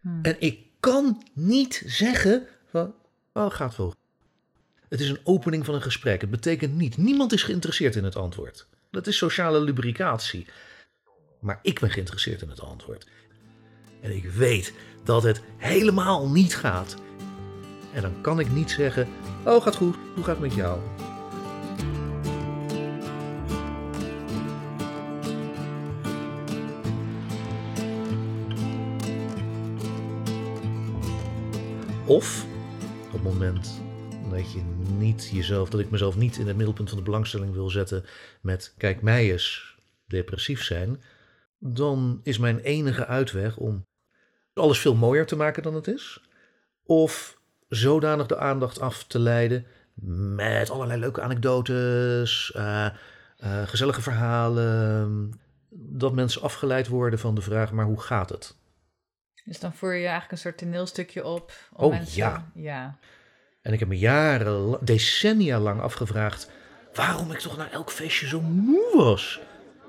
Hmm. 0.01 0.19
En 0.21 0.35
ik 0.39 0.59
kan 0.79 1.23
niet 1.33 1.83
zeggen 1.85 2.47
van, 2.69 2.95
oh, 3.33 3.51
gaat 3.51 3.75
wel. 3.75 3.95
Het 4.89 4.99
is 4.99 5.09
een 5.09 5.21
opening 5.23 5.65
van 5.65 5.75
een 5.75 5.81
gesprek. 5.81 6.21
Het 6.21 6.29
betekent 6.29 6.75
niet, 6.75 6.97
niemand 6.97 7.33
is 7.33 7.43
geïnteresseerd 7.43 7.95
in 7.95 8.03
het 8.03 8.15
antwoord. 8.15 8.67
Dat 8.91 9.07
is 9.07 9.17
sociale 9.17 9.61
lubricatie. 9.61 10.47
Maar 11.39 11.59
ik 11.61 11.79
ben 11.79 11.89
geïnteresseerd 11.89 12.41
in 12.41 12.49
het 12.49 12.61
antwoord. 12.61 13.07
En 14.01 14.15
ik 14.15 14.25
weet 14.25 14.73
dat 15.03 15.23
het 15.23 15.41
helemaal 15.57 16.29
niet 16.29 16.55
gaat. 16.55 16.95
En 17.93 18.01
dan 18.01 18.21
kan 18.21 18.39
ik 18.39 18.51
niet 18.51 18.71
zeggen, 18.71 19.07
oh, 19.45 19.63
gaat 19.63 19.75
goed, 19.75 19.95
hoe 20.15 20.23
gaat 20.23 20.37
het 20.37 20.47
met 20.47 20.53
jou? 20.53 20.79
Of 32.05 32.45
op 33.05 33.11
het 33.11 33.23
moment 33.23 33.81
dat 34.29 34.51
je 34.51 34.61
niet 34.97 35.29
jezelf, 35.33 35.69
dat 35.69 35.79
ik 35.79 35.89
mezelf 35.89 36.15
niet 36.15 36.37
in 36.37 36.47
het 36.47 36.55
middelpunt 36.55 36.89
van 36.89 36.97
de 36.97 37.03
belangstelling 37.03 37.53
wil 37.53 37.69
zetten 37.69 38.05
met 38.41 38.73
kijk 38.77 39.01
mij 39.01 39.31
eens 39.31 39.75
depressief 40.05 40.63
zijn, 40.63 41.01
dan 41.59 42.19
is 42.23 42.37
mijn 42.37 42.59
enige 42.59 43.05
uitweg 43.05 43.57
om 43.57 43.87
alles 44.53 44.79
veel 44.79 44.95
mooier 44.95 45.25
te 45.25 45.35
maken 45.35 45.63
dan 45.63 45.73
het 45.73 45.87
is. 45.87 46.21
Of 46.83 47.39
zodanig 47.67 48.27
de 48.27 48.37
aandacht 48.37 48.79
af 48.79 49.03
te 49.03 49.19
leiden 49.19 49.65
met 50.35 50.69
allerlei 50.69 50.99
leuke 50.99 51.21
anekdotes, 51.21 52.51
eh, 52.51 52.85
eh, 52.85 52.93
gezellige 53.67 54.01
verhalen, 54.01 55.31
dat 55.69 56.13
mensen 56.13 56.41
afgeleid 56.41 56.87
worden 56.87 57.19
van 57.19 57.35
de 57.35 57.41
vraag, 57.41 57.71
maar 57.71 57.85
hoe 57.85 58.01
gaat 58.01 58.29
het? 58.29 58.55
Dus 59.45 59.59
dan 59.59 59.73
voer 59.73 59.93
je 59.93 59.99
eigenlijk 59.99 60.31
een 60.31 60.37
soort 60.37 60.57
toneelstukje 60.57 61.25
op. 61.25 61.51
Om 61.73 61.85
Oh, 61.85 61.91
mensen, 61.91 62.17
ja. 62.17 62.51
ja. 62.53 62.97
En 63.61 63.73
ik 63.73 63.79
heb 63.79 63.87
me 63.87 63.97
jaren, 63.97 64.77
decennia 64.81 65.59
lang 65.59 65.81
afgevraagd 65.81 66.51
waarom 66.93 67.31
ik 67.31 67.39
toch 67.39 67.57
na 67.57 67.71
elk 67.71 67.91
feestje 67.91 68.27
zo 68.27 68.41
moe 68.41 68.91
was. 68.95 69.39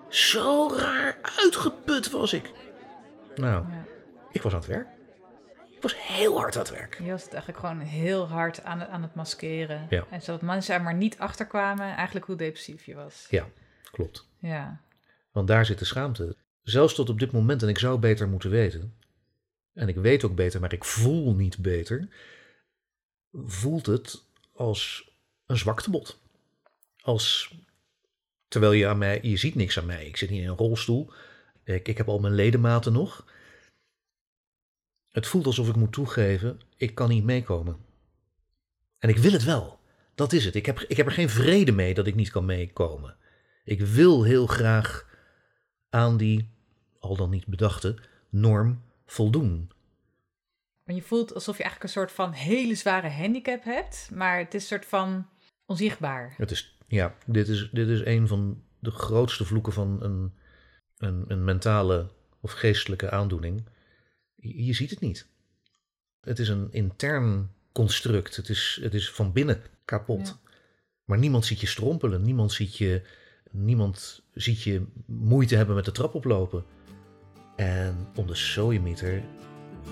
Zo 0.09 0.75
raar 0.77 1.19
uitgeput 1.39 2.11
was 2.11 2.33
ik. 2.33 2.51
Nou, 3.37 3.69
ja. 3.69 3.85
ik 4.33 4.43
was 4.43 4.53
aan 4.53 4.59
het 4.59 4.69
werk. 4.69 4.89
Ik 5.71 5.83
was 5.83 6.07
heel 6.07 6.39
hard 6.39 6.55
aan 6.57 6.63
het 6.63 6.71
werk. 6.71 6.99
Je 6.99 7.11
was 7.11 7.23
het 7.23 7.33
eigenlijk 7.33 7.67
gewoon 7.67 7.81
heel 7.81 8.29
hard 8.29 8.63
aan 8.65 8.81
het, 8.81 8.89
aan 8.89 9.03
het 9.03 9.15
maskeren. 9.15 9.87
Ja. 9.91 10.07
En 10.11 10.23
zodat 10.23 10.43
mensen 10.43 10.75
er 10.75 10.83
maar 10.83 10.95
niet 10.95 11.19
achter 11.19 11.47
kwamen 11.47 11.97
eigenlijk 11.97 12.27
hoe 12.27 12.37
depressief 12.37 12.85
je 12.85 12.95
was. 12.95 13.27
Ja, 13.31 13.47
klopt. 13.91 14.27
Ja. 14.39 14.81
Want 15.33 15.49
daar 15.49 15.67
zit 15.67 15.79
de 15.79 15.85
schaamte. 15.85 16.37
Zelfs 16.63 16.95
tot 16.95 17.09
op 17.09 17.19
dit 17.19 17.33
moment, 17.33 17.63
en 17.63 17.69
ik 17.69 17.79
zou 17.79 17.99
beter 17.99 18.29
moeten 18.29 18.51
weten. 18.51 18.95
En 19.75 19.89
ik 19.89 19.97
weet 19.97 20.25
ook 20.25 20.35
beter, 20.35 20.61
maar 20.61 20.73
ik 20.73 20.85
voel 20.85 21.35
niet 21.35 21.59
beter. 21.59 22.09
Voelt 23.33 23.87
het 23.87 24.23
als 24.53 25.11
een 25.47 25.57
zwaktebod. 25.57 26.19
Als, 27.01 27.55
terwijl 28.49 28.73
je 28.73 28.89
aan 28.89 28.99
mij, 28.99 29.19
je 29.23 29.37
ziet 29.37 29.55
niks 29.55 29.79
aan 29.79 29.87
mij. 29.87 30.07
Ik 30.07 30.17
zit 30.17 30.31
niet 30.31 30.43
in 30.43 30.49
een 30.49 30.57
rolstoel. 30.57 31.13
Ik, 31.65 31.89
ik 31.89 31.97
heb 31.97 32.09
al 32.09 32.19
mijn 32.19 32.35
ledematen 32.35 32.93
nog. 32.93 33.27
Het 35.09 35.27
voelt 35.27 35.47
alsof 35.47 35.69
ik 35.69 35.77
moet 35.77 35.93
toegeven, 35.93 36.61
ik 36.77 36.95
kan 36.95 37.09
niet 37.09 37.25
meekomen. 37.25 37.77
En 38.99 39.09
ik 39.09 39.17
wil 39.17 39.33
het 39.33 39.45
wel. 39.45 39.79
Dat 40.15 40.33
is 40.33 40.45
het. 40.45 40.55
Ik 40.55 40.67
heb, 40.67 40.81
ik 40.81 40.97
heb 40.97 41.07
er 41.07 41.13
geen 41.13 41.29
vrede 41.29 41.73
mee 41.73 41.95
dat 41.95 42.07
ik 42.07 42.15
niet 42.15 42.31
kan 42.31 42.45
meekomen. 42.45 43.17
Ik 43.65 43.81
wil 43.81 44.25
heel 44.25 44.47
graag 44.47 45.07
aan 45.91 46.17
die, 46.17 46.51
al 46.99 47.17
dan 47.17 47.31
niet 47.31 47.47
bedachte, 47.47 47.97
norm 48.29 48.83
voldoen. 49.07 49.71
Maar 50.85 50.95
je 50.95 51.03
voelt 51.03 51.35
alsof 51.35 51.57
je 51.57 51.63
eigenlijk 51.63 51.95
een 51.95 52.01
soort 52.01 52.13
van 52.13 52.33
hele 52.33 52.75
zware 52.75 53.09
handicap 53.09 53.65
hebt. 53.65 54.11
Maar 54.13 54.39
het 54.39 54.55
is 54.55 54.63
een 54.63 54.69
soort 54.69 54.87
van 54.87 55.29
onzichtbaar. 55.67 56.35
Het 56.37 56.51
is, 56.51 56.78
ja, 56.89 57.15
dit 57.27 57.49
is, 57.49 57.69
dit 57.73 57.89
is 57.89 58.05
een 58.05 58.29
van 58.29 58.63
de 58.79 58.91
grootste 58.91 59.45
vloeken 59.45 59.73
van 59.73 60.03
een, 60.03 60.33
een, 60.99 61.25
een 61.29 61.45
mentale 61.45 62.11
of 62.41 62.53
geestelijke 62.53 63.11
aandoening. 63.11 63.65
Je, 64.35 64.65
je 64.65 64.73
ziet 64.73 64.91
het 64.91 65.01
niet. 65.01 65.27
Het 66.21 66.39
is 66.39 66.49
een 66.49 66.73
intern 66.73 67.51
construct. 67.73 68.37
Het 68.37 68.49
is, 68.49 68.79
het 68.83 68.95
is 68.95 69.11
van 69.11 69.33
binnen 69.33 69.63
kapot. 69.85 70.27
Ja. 70.27 70.51
Maar 71.05 71.19
niemand 71.19 71.47
ziet 71.47 71.61
je 71.61 71.67
strompelen. 71.67 72.23
Niemand 72.23 72.53
ziet 72.53 72.77
je, 72.77 73.03
niemand 73.51 74.23
ziet 74.35 74.63
je 74.63 74.87
moeite 75.07 75.57
hebben 75.57 75.75
met 75.75 75.85
de 75.85 75.93
trap 75.93 76.15
oplopen. 76.15 76.65
En 77.57 78.09
om 78.15 78.27
de 78.27 78.35
sojemieter 78.35 79.23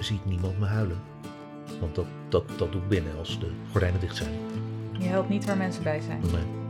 ziet 0.00 0.25
niemand 0.25 0.59
me 0.59 0.67
huilen. 0.67 1.00
Want 1.81 1.95
dat, 1.95 2.07
dat, 2.29 2.59
dat 2.59 2.73
doe 2.73 2.83
ik 2.83 2.88
binnen 2.88 3.17
als 3.17 3.41
de 3.41 3.50
gordijnen 3.71 4.00
dicht 4.00 4.17
zijn. 4.17 4.35
Je 4.99 5.05
helpt 5.05 5.29
niet 5.29 5.45
waar 5.45 5.57
mensen 5.57 5.83
bij 5.83 6.00
zijn. 6.00 6.21
Nee, 6.21 6.65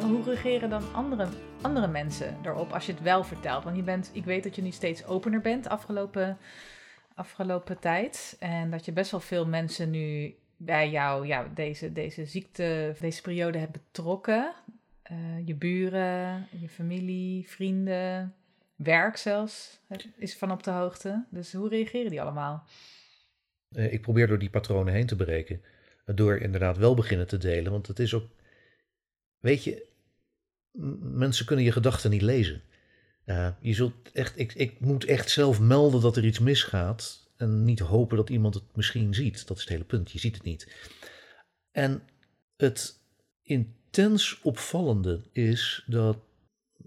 Hoe 0.00 0.22
reageren 0.24 0.70
dan 0.70 0.94
andere, 0.94 1.28
andere 1.60 1.86
mensen 1.86 2.38
erop 2.42 2.72
als 2.72 2.86
je 2.86 2.92
het 2.92 3.02
wel 3.02 3.24
vertelt? 3.24 3.64
Want 3.64 3.76
je 3.76 3.82
bent, 3.82 4.10
ik 4.12 4.24
weet 4.24 4.42
dat 4.42 4.56
je 4.56 4.62
nu 4.62 4.70
steeds 4.70 5.04
opener 5.04 5.40
bent 5.40 5.68
afgelopen, 5.68 6.38
afgelopen 7.14 7.78
tijd. 7.78 8.36
En 8.38 8.70
dat 8.70 8.84
je 8.84 8.92
best 8.92 9.10
wel 9.10 9.20
veel 9.20 9.46
mensen 9.46 9.90
nu 9.90 10.34
bij 10.56 10.90
jou 10.90 11.26
ja, 11.26 11.46
deze, 11.54 11.92
deze 11.92 12.24
ziekte, 12.24 12.94
deze 13.00 13.22
periode 13.22 13.58
hebt 13.58 13.72
betrokken. 13.72 14.52
Eh, 15.12 15.46
je 15.46 15.54
buren, 15.54 16.48
je 16.60 16.68
familie, 16.68 17.48
vrienden, 17.48 18.34
werk 18.76 19.16
zelfs 19.16 19.80
is 20.16 20.36
van 20.36 20.50
op 20.50 20.62
de 20.62 20.70
hoogte. 20.70 21.24
Dus 21.30 21.52
hoe 21.52 21.68
reageren 21.68 22.10
die 22.10 22.20
allemaal? 22.20 22.64
Eh, 23.68 23.92
ik 23.92 24.00
probeer 24.00 24.26
door 24.26 24.38
die 24.38 24.50
patronen 24.50 24.92
heen 24.92 25.06
te 25.06 25.16
breken. 25.16 25.62
Door 26.04 26.36
inderdaad 26.36 26.76
wel 26.76 26.94
beginnen 26.94 27.26
te 27.26 27.38
delen. 27.38 27.72
Want 27.72 27.86
het 27.86 27.98
is 27.98 28.14
ook. 28.14 28.30
Weet 29.38 29.64
je, 29.64 29.86
mensen 31.00 31.46
kunnen 31.46 31.64
je 31.64 31.72
gedachten 31.72 32.10
niet 32.10 32.22
lezen. 32.22 32.62
Eh, 33.24 33.48
je 33.60 33.74
zult 33.74 34.12
echt, 34.12 34.38
ik, 34.38 34.54
ik 34.54 34.80
moet 34.80 35.04
echt 35.04 35.30
zelf 35.30 35.60
melden 35.60 36.00
dat 36.00 36.16
er 36.16 36.24
iets 36.24 36.38
misgaat. 36.38 37.30
En 37.36 37.64
niet 37.64 37.80
hopen 37.80 38.16
dat 38.16 38.30
iemand 38.30 38.54
het 38.54 38.76
misschien 38.76 39.14
ziet. 39.14 39.46
Dat 39.46 39.56
is 39.56 39.62
het 39.62 39.72
hele 39.72 39.84
punt. 39.84 40.10
Je 40.10 40.18
ziet 40.18 40.34
het 40.34 40.44
niet. 40.44 40.90
En 41.70 42.02
het 42.56 43.00
intens 43.92 44.38
opvallende 44.42 45.20
is 45.32 45.84
dat 45.86 46.16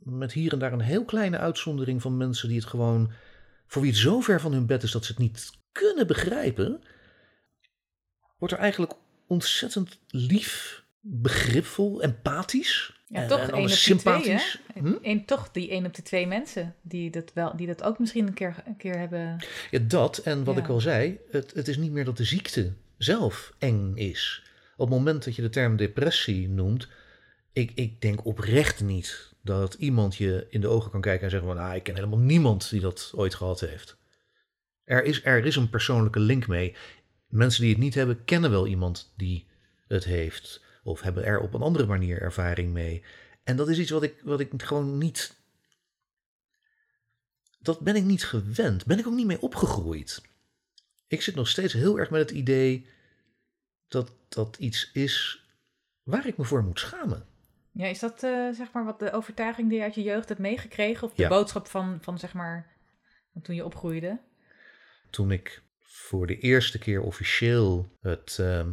met 0.04 0.32
hier 0.34 0.54
en 0.54 0.60
daar 0.60 0.74
een 0.74 0.80
heel 0.82 1.06
kleine 1.06 1.38
uitzondering 1.38 2.02
van 2.02 2.18
mensen 2.18 2.48
die 2.48 2.58
het 2.58 2.68
gewoon. 2.68 3.12
voor 3.68 3.82
wie 3.82 3.92
het 3.92 4.00
zo 4.00 4.20
ver 4.22 4.42
van 4.42 4.54
hun 4.54 4.66
bed 4.66 4.84
is 4.84 4.92
dat 4.92 5.06
ze 5.06 5.12
het 5.12 5.22
niet 5.22 5.52
kunnen 5.72 6.08
begrijpen. 6.08 6.84
wordt 8.38 8.54
er 8.54 8.60
eigenlijk 8.60 8.94
ontzettend 9.28 10.00
lief, 10.08 10.84
begripvol, 11.00 12.02
empathisch. 12.02 13.00
Ja, 13.08 13.22
en, 13.22 13.28
toch 13.28 13.40
één 13.40 13.50
op 13.50 13.54
twee, 13.56 13.68
sympathisch. 13.68 14.60
Hm? 14.74 14.94
En 15.02 15.26
toch 15.26 15.52
die 15.52 15.70
één 15.70 15.86
op 15.86 15.96
de 15.96 16.02
twee 16.02 16.28
mensen 16.28 16.76
die 16.82 17.10
dat, 17.12 17.34
wel, 17.34 17.56
die 17.56 17.68
dat 17.68 17.84
ook 17.84 18.00
misschien 18.00 18.28
een 18.28 18.34
keer, 18.34 18.64
een 18.66 18.78
keer 18.78 18.98
hebben. 18.98 19.46
Ja, 19.72 19.80
dat 19.80 20.18
en 20.18 20.44
wat 20.44 20.56
Ja. 20.56 20.62
ik 20.62 20.68
al 20.68 20.80
zei, 20.80 21.20
het, 21.32 21.54
het 21.54 21.68
is 21.68 21.78
niet 21.78 21.92
meer 21.92 22.06
dat 22.06 22.18
de 22.18 22.24
ziekte 22.24 22.74
zelf 22.98 23.54
eng 23.60 23.96
is. 23.96 24.44
Op 24.78 24.88
het 24.90 24.98
moment 24.98 25.24
dat 25.24 25.36
je 25.36 25.42
de 25.42 25.50
term 25.50 25.76
depressie 25.76 26.50
noemt, 26.50 26.88
ik, 27.54 27.72
ik 27.76 28.02
denk 28.02 28.26
oprecht 28.26 28.82
niet 28.82 29.34
dat 29.42 29.74
iemand 29.74 30.16
je 30.16 30.48
in 30.50 30.62
de 30.62 30.68
ogen 30.68 30.92
kan 30.92 31.02
kijken 31.02 31.24
en 31.24 31.30
zeggen 31.30 31.48
van, 31.48 31.58
ah, 31.58 31.76
ik 31.76 31.84
ken 31.84 31.96
helemaal 31.96 32.20
niemand 32.20 32.70
die 32.70 32.82
dat 32.82 33.12
ooit 33.16 33.36
gehad 33.36 33.60
heeft. 33.60 33.98
Er 34.84 35.04
is, 35.04 35.24
er 35.24 35.46
is 35.46 35.56
een 35.56 35.70
persoonlijke 35.70 36.20
link 36.20 36.48
mee. 36.48 36.76
Mensen 37.28 37.62
die 37.62 37.72
het 37.72 37.80
niet 37.80 37.96
hebben, 37.96 38.26
kennen 38.26 38.52
wel 38.52 38.68
iemand 38.68 39.14
die 39.18 39.48
het 39.88 40.04
heeft. 40.04 40.64
Of 40.84 41.02
hebben 41.02 41.26
er 41.26 41.40
op 41.40 41.54
een 41.54 41.62
andere 41.62 41.86
manier 41.86 42.22
ervaring 42.22 42.74
mee. 42.74 43.04
En 43.44 43.56
dat 43.56 43.70
is 43.70 43.78
iets 43.78 43.92
wat 43.92 44.04
ik, 44.04 44.22
wat 44.24 44.40
ik 44.40 44.52
gewoon 44.58 44.98
niet. 44.98 45.36
Dat 47.60 47.80
ben 47.80 47.96
ik 47.96 48.04
niet 48.04 48.24
gewend. 48.24 48.86
Ben 48.86 49.00
ik 49.00 49.08
ook 49.08 49.16
niet 49.16 49.26
mee 49.26 49.42
opgegroeid. 49.42 50.22
Ik 51.08 51.22
zit 51.22 51.36
nog 51.36 51.48
steeds 51.48 51.74
heel 51.74 52.00
erg 52.00 52.10
met 52.10 52.22
het 52.22 52.32
idee 52.32 52.88
dat 53.88 54.12
dat 54.30 54.58
iets 54.60 54.90
is 54.94 55.44
waar 56.04 56.28
ik 56.28 56.38
me 56.38 56.44
voor 56.44 56.64
moet 56.64 56.80
schamen. 56.80 57.26
Ja, 57.72 57.86
is 57.86 58.00
dat 58.00 58.24
eh, 58.24 58.50
zeg 58.52 58.72
maar 58.72 58.86
wat 58.86 59.00
de 59.00 59.12
overtuiging 59.12 59.70
die 59.70 59.78
je 59.78 59.84
uit 59.84 59.96
je 59.96 60.02
jeugd 60.04 60.28
hebt 60.30 60.40
meegekregen? 60.40 61.08
Of 61.08 61.14
de 61.14 61.22
Ja. 61.22 61.30
boodschap 61.30 61.68
van, 61.68 61.98
van 62.02 62.20
zeg 62.20 62.34
maar 62.34 62.74
toen 63.42 63.56
je 63.56 63.66
opgroeide? 63.66 64.20
Toen 65.10 65.32
ik 65.32 65.62
voor 65.82 66.28
de 66.28 66.38
eerste 66.40 66.78
keer 66.80 67.02
officieel 67.02 67.88
het, 68.02 68.38
ehm, 68.40 68.70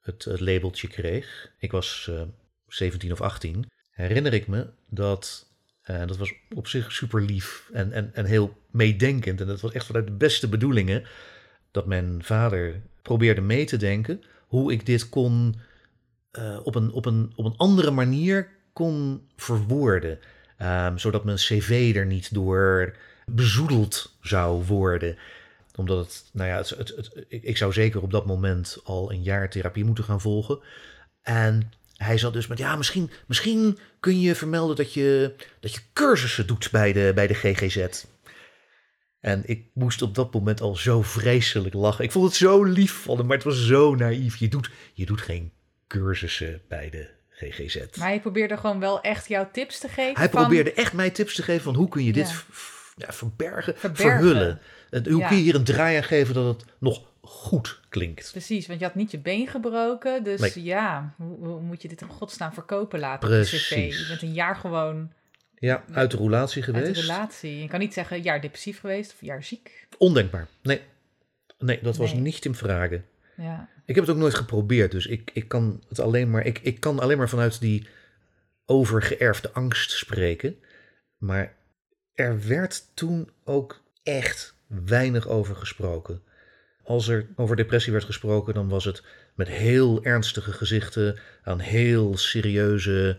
het, 0.00 0.24
het 0.24 0.40
labeltje 0.40 0.88
kreeg, 0.88 1.52
ik 1.58 1.70
was 1.70 2.06
uh, 2.10 2.22
17 2.66 3.12
of 3.12 3.20
18, 3.20 3.66
herinner 3.90 4.32
ik 4.32 4.46
me 4.46 4.70
dat, 4.88 5.52
uh, 5.90 6.06
dat 6.06 6.16
was 6.16 6.32
op 6.54 6.66
zich 6.66 6.92
super 6.92 7.22
lief 7.22 7.68
en, 7.72 7.92
en, 7.92 8.14
en 8.14 8.24
heel 8.24 8.56
meedenkend. 8.70 9.40
En 9.40 9.46
dat 9.46 9.60
was 9.60 9.72
echt 9.72 9.86
vanuit 9.86 10.06
de 10.06 10.12
beste 10.12 10.48
bedoelingen 10.48 11.06
dat 11.70 11.86
mijn 11.86 12.24
vader 12.24 12.80
probeerde 13.02 13.40
mee 13.40 13.64
te 13.64 13.76
denken 13.76 14.22
hoe 14.50 14.72
ik 14.72 14.86
dit 14.86 15.08
kon 15.08 15.54
uh, 16.38 16.58
op, 16.62 16.74
een, 16.74 16.92
op, 16.92 17.06
een, 17.06 17.32
op 17.34 17.44
een 17.44 17.56
andere 17.56 17.90
manier 17.90 18.48
kon 18.72 19.26
verwoorden. 19.36 20.18
Um, 20.62 20.98
zodat 20.98 21.24
mijn 21.24 21.36
cv 21.36 21.92
er 21.96 22.06
niet 22.06 22.34
door 22.34 22.96
bezoedeld 23.26 24.16
zou 24.20 24.64
worden. 24.64 25.16
Omdat 25.76 26.04
het, 26.04 26.24
nou 26.32 26.48
ja, 26.48 26.56
het, 26.56 26.68
het, 26.96 27.24
ik 27.28 27.56
zou 27.56 27.72
zeker 27.72 28.02
op 28.02 28.10
dat 28.10 28.26
moment 28.26 28.78
al 28.84 29.12
een 29.12 29.22
jaar 29.22 29.50
therapie 29.50 29.84
moeten 29.84 30.04
gaan 30.04 30.20
volgen. 30.20 30.58
En 31.22 31.72
hij 31.96 32.18
zat 32.18 32.32
dus 32.32 32.46
met, 32.46 32.58
ja, 32.58 32.76
misschien, 32.76 33.10
misschien 33.26 33.78
kun 34.00 34.20
je 34.20 34.34
vermelden 34.34 34.76
dat 34.76 34.92
je, 34.92 35.34
dat 35.60 35.74
je 35.74 35.80
cursussen 35.92 36.46
doet 36.46 36.68
bij 36.70 36.92
de, 36.92 37.12
bij 37.14 37.26
de 37.26 37.34
GGZ. 37.34 38.04
En 39.20 39.42
ik 39.46 39.64
moest 39.72 40.02
op 40.02 40.14
dat 40.14 40.32
moment 40.32 40.60
al 40.60 40.76
zo 40.76 41.02
vreselijk 41.02 41.74
lachen. 41.74 42.04
Ik 42.04 42.12
vond 42.12 42.24
het 42.24 42.34
zo 42.34 42.64
lief 42.64 42.92
van 42.92 43.18
hem, 43.18 43.26
maar 43.26 43.36
het 43.36 43.44
was 43.44 43.66
zo 43.66 43.94
naïef. 43.94 44.36
Je 44.36 44.48
doet, 44.48 44.70
je 44.92 45.06
doet 45.06 45.20
geen 45.20 45.52
cursussen 45.86 46.62
bij 46.68 46.90
de 46.90 47.08
GGZ. 47.30 47.76
Maar 47.96 48.08
hij 48.08 48.20
probeerde 48.20 48.56
gewoon 48.56 48.80
wel 48.80 49.00
echt 49.00 49.28
jouw 49.28 49.48
tips 49.52 49.78
te 49.78 49.88
geven? 49.88 50.16
Hij 50.16 50.28
van... 50.30 50.40
probeerde 50.40 50.72
echt 50.72 50.92
mij 50.92 51.10
tips 51.10 51.34
te 51.34 51.42
geven 51.42 51.62
van 51.62 51.74
hoe 51.74 51.88
kun 51.88 52.04
je 52.04 52.12
dit 52.12 52.28
ja. 52.28 52.36
Ja, 52.96 53.12
verbergen, 53.12 53.74
verbergen, 53.76 54.18
verhullen. 54.18 54.60
En 54.90 55.10
hoe 55.10 55.26
kun 55.26 55.36
je 55.36 55.42
hier 55.42 55.54
een 55.54 55.64
draai 55.64 55.96
aan 55.96 56.04
geven 56.04 56.34
dat 56.34 56.46
het 56.46 56.64
nog 56.78 57.02
goed 57.20 57.80
klinkt. 57.88 58.30
Precies, 58.30 58.66
want 58.66 58.78
je 58.78 58.84
had 58.84 58.94
niet 58.94 59.10
je 59.10 59.18
been 59.18 59.46
gebroken. 59.46 60.24
Dus 60.24 60.54
nee. 60.54 60.64
ja, 60.64 61.14
hoe, 61.16 61.38
hoe, 61.38 61.60
moet 61.60 61.82
je 61.82 61.88
dit 61.88 62.00
in 62.00 62.08
godsnaam 62.08 62.52
verkopen 62.52 62.98
laten 62.98 63.28
Precies. 63.28 64.00
Je 64.00 64.06
bent 64.08 64.22
een 64.22 64.32
jaar 64.32 64.56
gewoon... 64.56 65.12
Ja, 65.60 65.84
uit 65.92 66.10
de 66.10 66.16
relatie 66.16 66.62
geweest. 66.62 66.86
Uit 66.86 66.94
de 66.94 67.00
relatie. 67.00 67.62
Je 67.62 67.68
kan 67.68 67.78
niet 67.78 67.92
zeggen 67.92 68.22
jaar 68.22 68.40
depressief 68.40 68.80
geweest 68.80 69.12
of 69.12 69.20
jaar 69.20 69.44
ziek. 69.44 69.86
Ondenkbaar. 69.98 70.48
Nee, 70.62 70.80
nee 71.58 71.78
dat 71.82 71.96
was 71.96 72.12
nee. 72.12 72.20
niet 72.20 72.44
in 72.44 72.54
vragen. 72.54 73.04
Ja. 73.36 73.68
Ik 73.84 73.94
heb 73.94 74.04
het 74.04 74.14
ook 74.14 74.20
nooit 74.20 74.34
geprobeerd, 74.34 74.90
dus 74.90 75.06
ik, 75.06 75.30
ik 75.32 75.48
kan 75.48 75.82
het 75.88 76.00
alleen 76.00 76.30
maar, 76.30 76.46
ik, 76.46 76.58
ik 76.58 76.80
kan 76.80 77.00
alleen 77.00 77.18
maar 77.18 77.28
vanuit 77.28 77.60
die 77.60 77.88
overgeërfde 78.66 79.50
angst 79.52 79.90
spreken. 79.90 80.56
Maar 81.16 81.54
er 82.14 82.46
werd 82.46 82.84
toen 82.94 83.30
ook 83.44 83.82
echt 84.02 84.54
weinig 84.66 85.28
over 85.28 85.56
gesproken. 85.56 86.22
Als 86.82 87.08
er 87.08 87.26
over 87.36 87.56
depressie 87.56 87.92
werd 87.92 88.04
gesproken, 88.04 88.54
dan 88.54 88.68
was 88.68 88.84
het 88.84 89.02
met 89.34 89.48
heel 89.48 90.04
ernstige 90.04 90.52
gezichten 90.52 91.18
aan 91.42 91.58
heel 91.58 92.16
serieuze, 92.16 93.18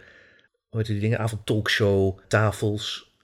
hoe 0.72 0.84
die 0.84 1.00
dingen, 1.00 1.20
avondtalkshow 1.20 2.20
tafels. 2.28 3.16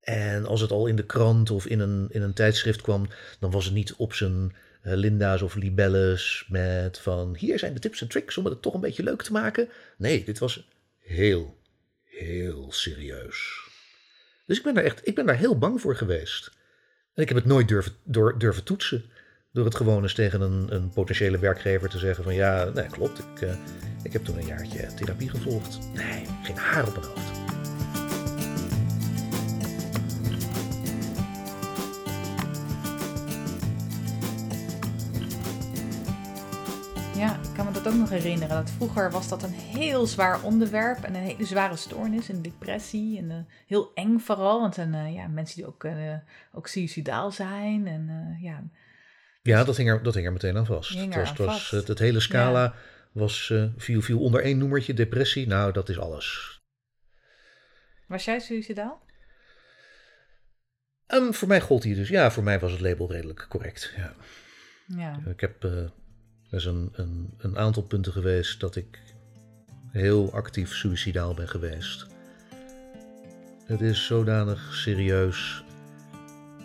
En 0.00 0.46
als 0.46 0.60
het 0.60 0.70
al 0.70 0.86
in 0.86 0.96
de 0.96 1.06
krant 1.06 1.50
of 1.50 1.66
in 1.66 1.80
een, 1.80 2.06
in 2.10 2.22
een 2.22 2.32
tijdschrift 2.32 2.80
kwam, 2.80 3.08
dan 3.38 3.50
was 3.50 3.64
het 3.64 3.74
niet 3.74 3.94
op 3.94 4.14
zijn 4.14 4.54
uh, 4.82 4.92
Linda's 4.94 5.42
of 5.42 5.54
libelles 5.54 6.46
met 6.48 6.98
van 6.98 7.36
hier 7.36 7.58
zijn 7.58 7.74
de 7.74 7.80
tips 7.80 8.00
en 8.00 8.08
tricks 8.08 8.36
om 8.36 8.44
het 8.44 8.62
toch 8.62 8.74
een 8.74 8.80
beetje 8.80 9.02
leuk 9.02 9.22
te 9.22 9.32
maken. 9.32 9.68
Nee, 9.96 10.24
dit 10.24 10.38
was 10.38 10.68
heel, 10.98 11.58
heel 12.04 12.72
serieus. 12.72 13.66
Dus 14.46 14.58
ik 14.58 14.64
ben 14.64 14.74
daar 14.74 14.84
echt, 14.84 15.08
ik 15.08 15.14
ben 15.14 15.26
daar 15.26 15.36
heel 15.36 15.58
bang 15.58 15.80
voor 15.80 15.96
geweest. 15.96 16.50
En 17.14 17.22
ik 17.22 17.28
heb 17.28 17.36
het 17.36 17.46
nooit 17.46 17.68
durven, 17.68 17.92
door, 18.04 18.38
durven 18.38 18.64
toetsen. 18.64 19.04
Door 19.52 19.64
het 19.64 19.74
gewoon 19.74 20.02
eens 20.02 20.14
tegen 20.14 20.40
een, 20.40 20.74
een 20.74 20.90
potentiële 20.90 21.38
werkgever 21.38 21.88
te 21.88 21.98
zeggen 21.98 22.24
van 22.24 22.34
ja, 22.34 22.64
nee, 22.64 22.86
klopt. 22.86 23.18
Ik, 23.18 23.40
uh, 23.40 23.54
ik 24.02 24.12
heb 24.12 24.24
toen 24.24 24.38
een 24.38 24.46
jaartje 24.46 24.94
therapie 24.94 25.28
gevolgd. 25.28 25.78
Nee, 25.94 26.24
geen 26.42 26.56
haar 26.56 26.86
op 26.86 26.94
mijn 26.94 27.06
hoofd. 27.06 27.36
Ja, 37.16 37.34
ik 37.34 37.54
kan 37.54 37.66
me 37.66 37.72
dat 37.72 37.88
ook 37.88 37.94
nog 37.94 38.10
herinneren. 38.10 38.56
Dat 38.56 38.70
vroeger 38.70 39.10
was 39.10 39.28
dat 39.28 39.42
een 39.42 39.52
heel 39.52 40.06
zwaar 40.06 40.42
onderwerp 40.42 41.02
en 41.02 41.14
een 41.14 41.22
hele 41.22 41.44
zware 41.44 41.76
stoornis, 41.76 42.28
een 42.28 42.42
depressie. 42.42 43.18
En 43.18 43.30
uh, 43.30 43.36
heel 43.66 43.90
eng 43.94 44.18
vooral, 44.18 44.60
want 44.60 44.74
zijn 44.74 44.94
uh, 44.94 45.14
ja, 45.14 45.26
mensen 45.26 45.56
die 45.56 45.66
ook, 45.66 45.86
ook 46.52 46.66
suicidaal 46.66 47.30
zijn. 47.30 47.86
En, 47.86 48.36
ja, 48.40 48.62
ja, 49.48 49.64
dat 49.64 49.76
hing, 49.76 49.90
er, 49.90 50.02
dat 50.02 50.14
hing 50.14 50.26
er 50.26 50.32
meteen 50.32 50.56
aan 50.56 50.66
vast. 50.66 50.98
Het, 50.98 51.14
was, 51.14 51.28
het, 51.28 51.38
was, 51.38 51.46
vast. 51.46 51.70
het, 51.70 51.88
het 51.88 51.98
hele 51.98 52.20
scala 52.20 52.62
ja. 52.62 52.74
was, 53.12 53.52
viel, 53.76 54.02
viel 54.02 54.20
onder 54.20 54.42
één 54.42 54.58
noemertje, 54.58 54.94
depressie. 54.94 55.46
Nou, 55.46 55.72
dat 55.72 55.88
is 55.88 55.98
alles. 55.98 56.58
Was 58.06 58.24
jij 58.24 58.40
suicidaal? 58.40 59.06
Um, 61.06 61.34
voor 61.34 61.48
mij 61.48 61.60
gold 61.60 61.84
hij 61.84 61.94
dus. 61.94 62.08
Ja, 62.08 62.30
voor 62.30 62.42
mij 62.42 62.58
was 62.58 62.72
het 62.72 62.80
label 62.80 63.12
redelijk 63.12 63.46
correct. 63.48 63.92
Ja. 63.96 64.14
Ja. 64.86 65.20
Ik 65.26 65.40
heb... 65.40 65.62
Er 65.62 66.56
is 66.56 66.64
een, 66.64 66.90
een, 66.92 67.34
een, 67.38 67.58
aantal 67.58 67.82
punten 67.82 68.12
geweest 68.12 68.60
dat 68.60 68.76
ik 68.76 68.98
heel 69.90 70.32
actief 70.32 70.74
suicidaal 70.74 71.34
ben 71.34 71.48
geweest. 71.48 72.06
Het 73.64 73.80
is 73.80 74.06
zodanig 74.06 74.74
serieus 74.74 75.64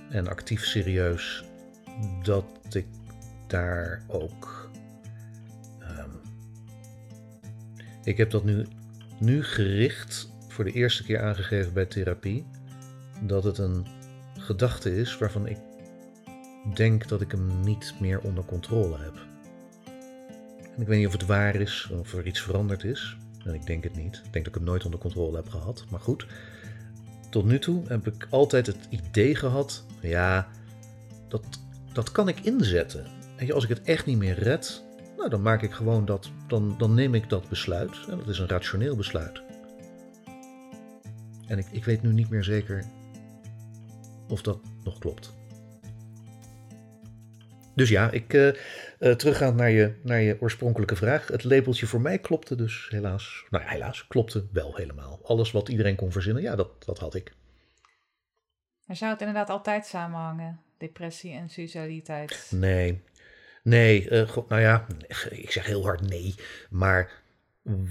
en 0.09 0.27
actief 0.27 0.65
serieus 0.65 1.43
dat 2.23 2.45
ik 2.71 2.85
daar 3.47 4.03
ook. 4.07 4.69
Um, 5.81 6.11
ik 8.03 8.17
heb 8.17 8.31
dat 8.31 8.43
nu, 8.43 8.65
nu 9.17 9.43
gericht 9.43 10.31
voor 10.47 10.63
de 10.63 10.71
eerste 10.71 11.03
keer 11.03 11.21
aangegeven 11.21 11.73
bij 11.73 11.85
therapie. 11.85 12.45
Dat 13.21 13.43
het 13.43 13.57
een 13.57 13.85
gedachte 14.37 14.95
is 14.95 15.17
waarvan 15.17 15.47
ik 15.47 15.57
denk 16.73 17.07
dat 17.07 17.21
ik 17.21 17.31
hem 17.31 17.59
niet 17.63 17.93
meer 17.99 18.19
onder 18.19 18.45
controle 18.45 18.97
heb. 18.97 19.15
En 20.75 20.81
ik 20.81 20.87
weet 20.87 20.97
niet 20.97 21.07
of 21.07 21.13
het 21.13 21.25
waar 21.25 21.55
is, 21.55 21.89
of 21.99 22.13
er 22.13 22.27
iets 22.27 22.41
veranderd 22.41 22.83
is. 22.83 23.17
En 23.45 23.53
ik 23.53 23.65
denk 23.65 23.83
het 23.83 23.95
niet. 23.95 24.15
Ik 24.15 24.33
denk 24.33 24.45
dat 24.45 24.47
ik 24.47 24.53
het 24.53 24.63
nooit 24.63 24.85
onder 24.85 24.99
controle 24.99 25.35
heb 25.35 25.49
gehad. 25.49 25.85
Maar 25.89 25.99
goed, 25.99 26.25
tot 27.29 27.45
nu 27.45 27.59
toe 27.59 27.83
heb 27.87 28.07
ik 28.07 28.27
altijd 28.29 28.65
het 28.65 28.87
idee 28.89 29.35
gehad: 29.35 29.85
ja, 29.99 30.47
dat, 31.27 31.43
dat 31.93 32.11
kan 32.11 32.27
ik 32.27 32.39
inzetten. 32.39 33.05
En 33.37 33.51
als 33.51 33.63
ik 33.63 33.69
het 33.69 33.81
echt 33.81 34.05
niet 34.05 34.17
meer 34.17 34.39
red, 34.39 34.83
nou, 35.17 35.29
dan 35.29 35.41
maak 35.41 35.61
ik 35.61 35.71
gewoon 35.71 36.05
dat, 36.05 36.31
dan, 36.47 36.75
dan 36.77 36.93
neem 36.93 37.15
ik 37.15 37.29
dat 37.29 37.49
besluit. 37.49 38.05
En 38.09 38.17
dat 38.17 38.27
is 38.27 38.39
een 38.39 38.47
rationeel 38.47 38.95
besluit. 38.95 39.41
En 41.47 41.57
ik, 41.57 41.67
ik 41.71 41.85
weet 41.85 42.01
nu 42.01 42.13
niet 42.13 42.29
meer 42.29 42.43
zeker 42.43 42.85
of 44.29 44.41
dat 44.41 44.59
nog 44.83 44.99
klopt. 44.99 45.33
Dus 47.75 47.89
ja, 47.89 48.11
ik, 48.11 48.33
uh, 48.33 48.51
teruggaand 48.97 49.55
naar 49.55 49.69
je, 49.69 49.99
naar 50.03 50.21
je 50.21 50.37
oorspronkelijke 50.41 50.95
vraag. 50.95 51.27
Het 51.27 51.43
labeltje 51.43 51.85
voor 51.85 52.01
mij 52.01 52.19
klopte 52.19 52.55
dus 52.55 52.87
helaas. 52.89 53.45
Nou 53.49 53.63
ja, 53.63 53.69
helaas, 53.69 54.07
klopte 54.07 54.45
wel 54.51 54.75
helemaal. 54.75 55.19
Alles 55.23 55.51
wat 55.51 55.69
iedereen 55.69 55.95
kon 55.95 56.11
verzinnen, 56.11 56.43
ja, 56.43 56.55
dat, 56.55 56.85
dat 56.85 56.99
had 56.99 57.15
ik. 57.15 57.35
Maar 58.85 58.95
zou 58.95 59.11
het 59.11 59.19
inderdaad 59.19 59.49
altijd 59.49 59.85
samenhangen? 59.85 60.59
Depressie 60.83 61.33
en 61.33 61.49
suicidaliteit? 61.49 62.51
Nee. 62.51 63.01
Nee, 63.63 64.09
uh, 64.09 64.29
god, 64.29 64.49
nou 64.49 64.61
ja, 64.61 64.87
ik 65.29 65.51
zeg 65.51 65.65
heel 65.65 65.83
hard 65.83 66.09
nee. 66.09 66.35
Maar 66.69 67.21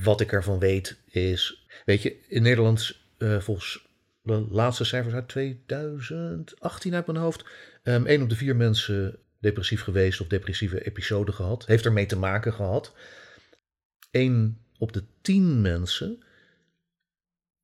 wat 0.02 0.20
ik 0.20 0.33
ervan 0.33 0.59
weet 0.59 0.96
is... 1.07 1.66
Weet 1.85 2.02
je, 2.02 2.16
in 2.28 2.42
Nederland 2.42 3.00
volgens 3.18 3.88
de 4.22 4.46
laatste 4.50 4.85
cijfers 4.85 5.14
uit 5.14 5.28
2018 5.28 6.94
uit 6.94 7.07
mijn 7.07 7.18
hoofd... 7.18 7.44
Um, 7.83 8.07
één 8.07 8.22
op 8.22 8.28
de 8.28 8.37
vier 8.37 8.57
mensen 8.57 9.18
depressief 9.40 9.83
geweest 9.83 10.20
of 10.20 10.26
depressieve 10.26 10.85
episode 10.85 11.33
gehad. 11.33 11.66
Heeft 11.66 11.85
ermee 11.85 12.07
te 12.07 12.18
maken 12.18 12.52
gehad. 12.52 12.94
Eén 14.11 14.59
op 14.78 14.92
de 14.92 15.05
tien 15.20 15.61
mensen 15.61 16.22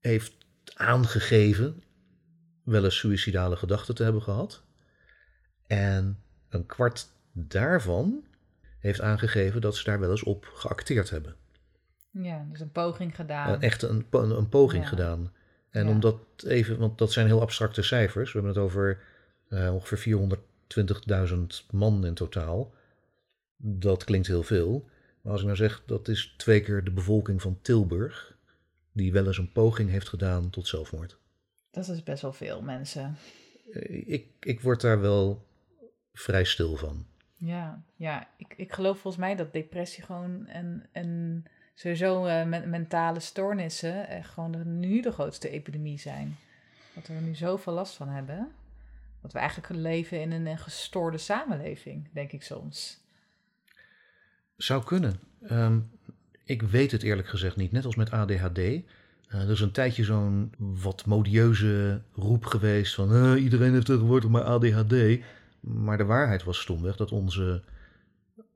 heeft 0.01 0.33
aangegeven 0.75 1.83
wel 2.64 2.85
eens 2.85 2.99
suïcidale 2.99 3.57
gedachten 3.57 3.95
te 3.95 4.03
hebben 4.03 4.23
gehad. 4.23 4.62
En 5.68 6.18
een 6.48 6.66
kwart 6.66 7.07
daarvan 7.33 8.24
heeft 8.78 9.00
aangegeven 9.00 9.61
dat 9.61 9.76
ze 9.76 9.85
daar 9.85 10.00
wel 10.00 10.11
eens 10.11 10.22
op 10.22 10.50
geacteerd 10.54 11.11
hebben. 11.11 11.37
Ja, 12.11 12.46
dus 12.50 12.61
een 12.61 12.72
poging 12.72 13.14
gedaan. 13.14 13.52
Een, 13.52 13.61
echt 13.61 13.83
een, 13.83 14.07
een, 14.11 14.31
een 14.31 14.48
poging 14.48 14.83
ja. 14.83 14.88
gedaan. 14.88 15.33
En 15.70 15.85
ja. 15.85 15.90
omdat 15.90 16.18
even, 16.46 16.78
want 16.78 16.98
dat 16.98 17.12
zijn 17.12 17.26
heel 17.26 17.40
abstracte 17.40 17.83
cijfers. 17.83 18.33
We 18.33 18.38
hebben 18.38 18.57
het 18.57 18.64
over 18.64 19.02
uh, 19.48 19.74
ongeveer 19.74 19.98
400 19.98 20.40
20.000 20.76 21.37
man 21.70 22.07
in 22.07 22.14
totaal. 22.14 22.74
Dat 23.57 24.04
klinkt 24.04 24.26
heel 24.26 24.42
veel. 24.42 24.88
Maar 25.20 25.33
als 25.33 25.40
ik 25.40 25.46
nou 25.46 25.59
zeg, 25.59 25.83
dat 25.87 26.09
is 26.09 26.35
twee 26.37 26.61
keer 26.61 26.85
de 26.85 26.90
bevolking 26.90 27.42
van 27.42 27.59
Tilburg, 27.62 28.37
die 28.92 29.12
wel 29.12 29.26
eens 29.26 29.38
een 29.38 29.52
poging 29.52 29.90
heeft 29.90 30.09
gedaan 30.09 30.50
tot 30.50 30.66
zelfmoord. 30.66 31.18
Dat 31.70 31.88
is 31.88 32.02
best 32.02 32.22
wel 32.22 32.33
veel 32.33 32.62
mensen. 32.62 33.16
eh, 33.72 34.09
ik, 34.09 34.26
ik 34.40 34.61
word 34.61 34.81
daar 34.81 35.00
wel 35.00 35.46
vrij 36.18 36.44
stil 36.44 36.76
van. 36.76 37.07
Ja, 37.37 37.83
ja. 37.96 38.28
Ik, 38.37 38.54
ik 38.57 38.72
geloof 38.72 38.98
volgens 38.98 39.22
mij 39.22 39.37
dat 39.37 39.52
depressie 39.52 40.04
gewoon 40.04 40.46
en, 40.46 40.87
en 40.92 41.44
sowieso 41.74 42.26
uh, 42.26 42.44
mentale 42.44 43.20
stoornissen 43.20 44.09
echt 44.09 44.31
gewoon 44.31 44.52
de, 44.52 44.64
nu 44.64 45.00
de 45.00 45.12
grootste 45.12 45.50
epidemie 45.50 45.98
zijn. 45.98 46.37
Dat 46.94 47.07
we 47.07 47.14
er 47.14 47.20
nu 47.20 47.35
zoveel 47.35 47.72
last 47.72 47.94
van 47.94 48.09
hebben. 48.09 48.52
Dat 49.22 49.33
we 49.33 49.38
eigenlijk 49.38 49.81
leven 49.81 50.20
in 50.20 50.46
een, 50.46 50.59
gestoorde 50.59 51.18
samenleving, 51.18 52.09
denk 52.12 52.33
ik 52.33 52.42
soms. 52.42 53.00
Zou 54.57 54.85
kunnen. 54.85 55.20
Ehm, 55.42 55.78
ik 56.44 56.62
weet 56.62 56.90
het 56.90 57.02
eerlijk 57.02 57.28
gezegd 57.28 57.57
niet. 57.57 57.72
Net 57.72 57.85
als 57.85 57.96
met 57.96 58.11
ADHD. 58.11 58.59
Uh, 58.59 58.83
eh, 59.28 59.40
er 59.40 59.50
is 59.50 59.61
een 59.61 59.72
tijdje 59.72 60.04
zo'n 60.04 60.52
wat 60.59 61.07
modieuze 61.07 62.02
roep 62.14 62.44
geweest 62.44 62.94
van 62.94 63.12
uh, 63.12 63.42
iedereen 63.42 63.72
heeft 63.72 63.87
tegenwoordig 63.87 64.31
maar 64.31 64.42
ADHD. 64.42 65.20
Maar 65.61 65.97
de 65.97 66.05
waarheid 66.05 66.44
was 66.44 66.61
stomweg 66.61 66.97
dat 66.97 67.12
onze 67.12 67.62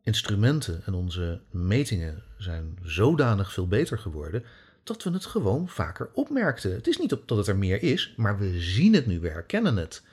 instrumenten 0.02 0.82
en 0.84 0.94
onze 0.94 1.40
metingen 1.50 2.22
zijn 2.38 2.78
zodanig 2.82 3.52
veel 3.52 3.68
beter 3.68 3.98
geworden 3.98 4.44
dat 4.82 5.02
we 5.02 5.10
het 5.10 5.26
gewoon 5.26 5.68
vaker 5.68 6.10
opmerkten. 6.12 6.74
Het 6.74 6.86
is 6.86 6.98
niet 6.98 7.08
dat 7.26 7.38
het 7.38 7.46
er 7.46 7.56
meer 7.56 7.82
is, 7.82 8.14
maar 8.16 8.38
we 8.38 8.60
zien 8.60 8.94
het 8.94 9.06
nu, 9.06 9.20
we 9.20 9.28
herkennen 9.28 9.76
het. 9.76 10.04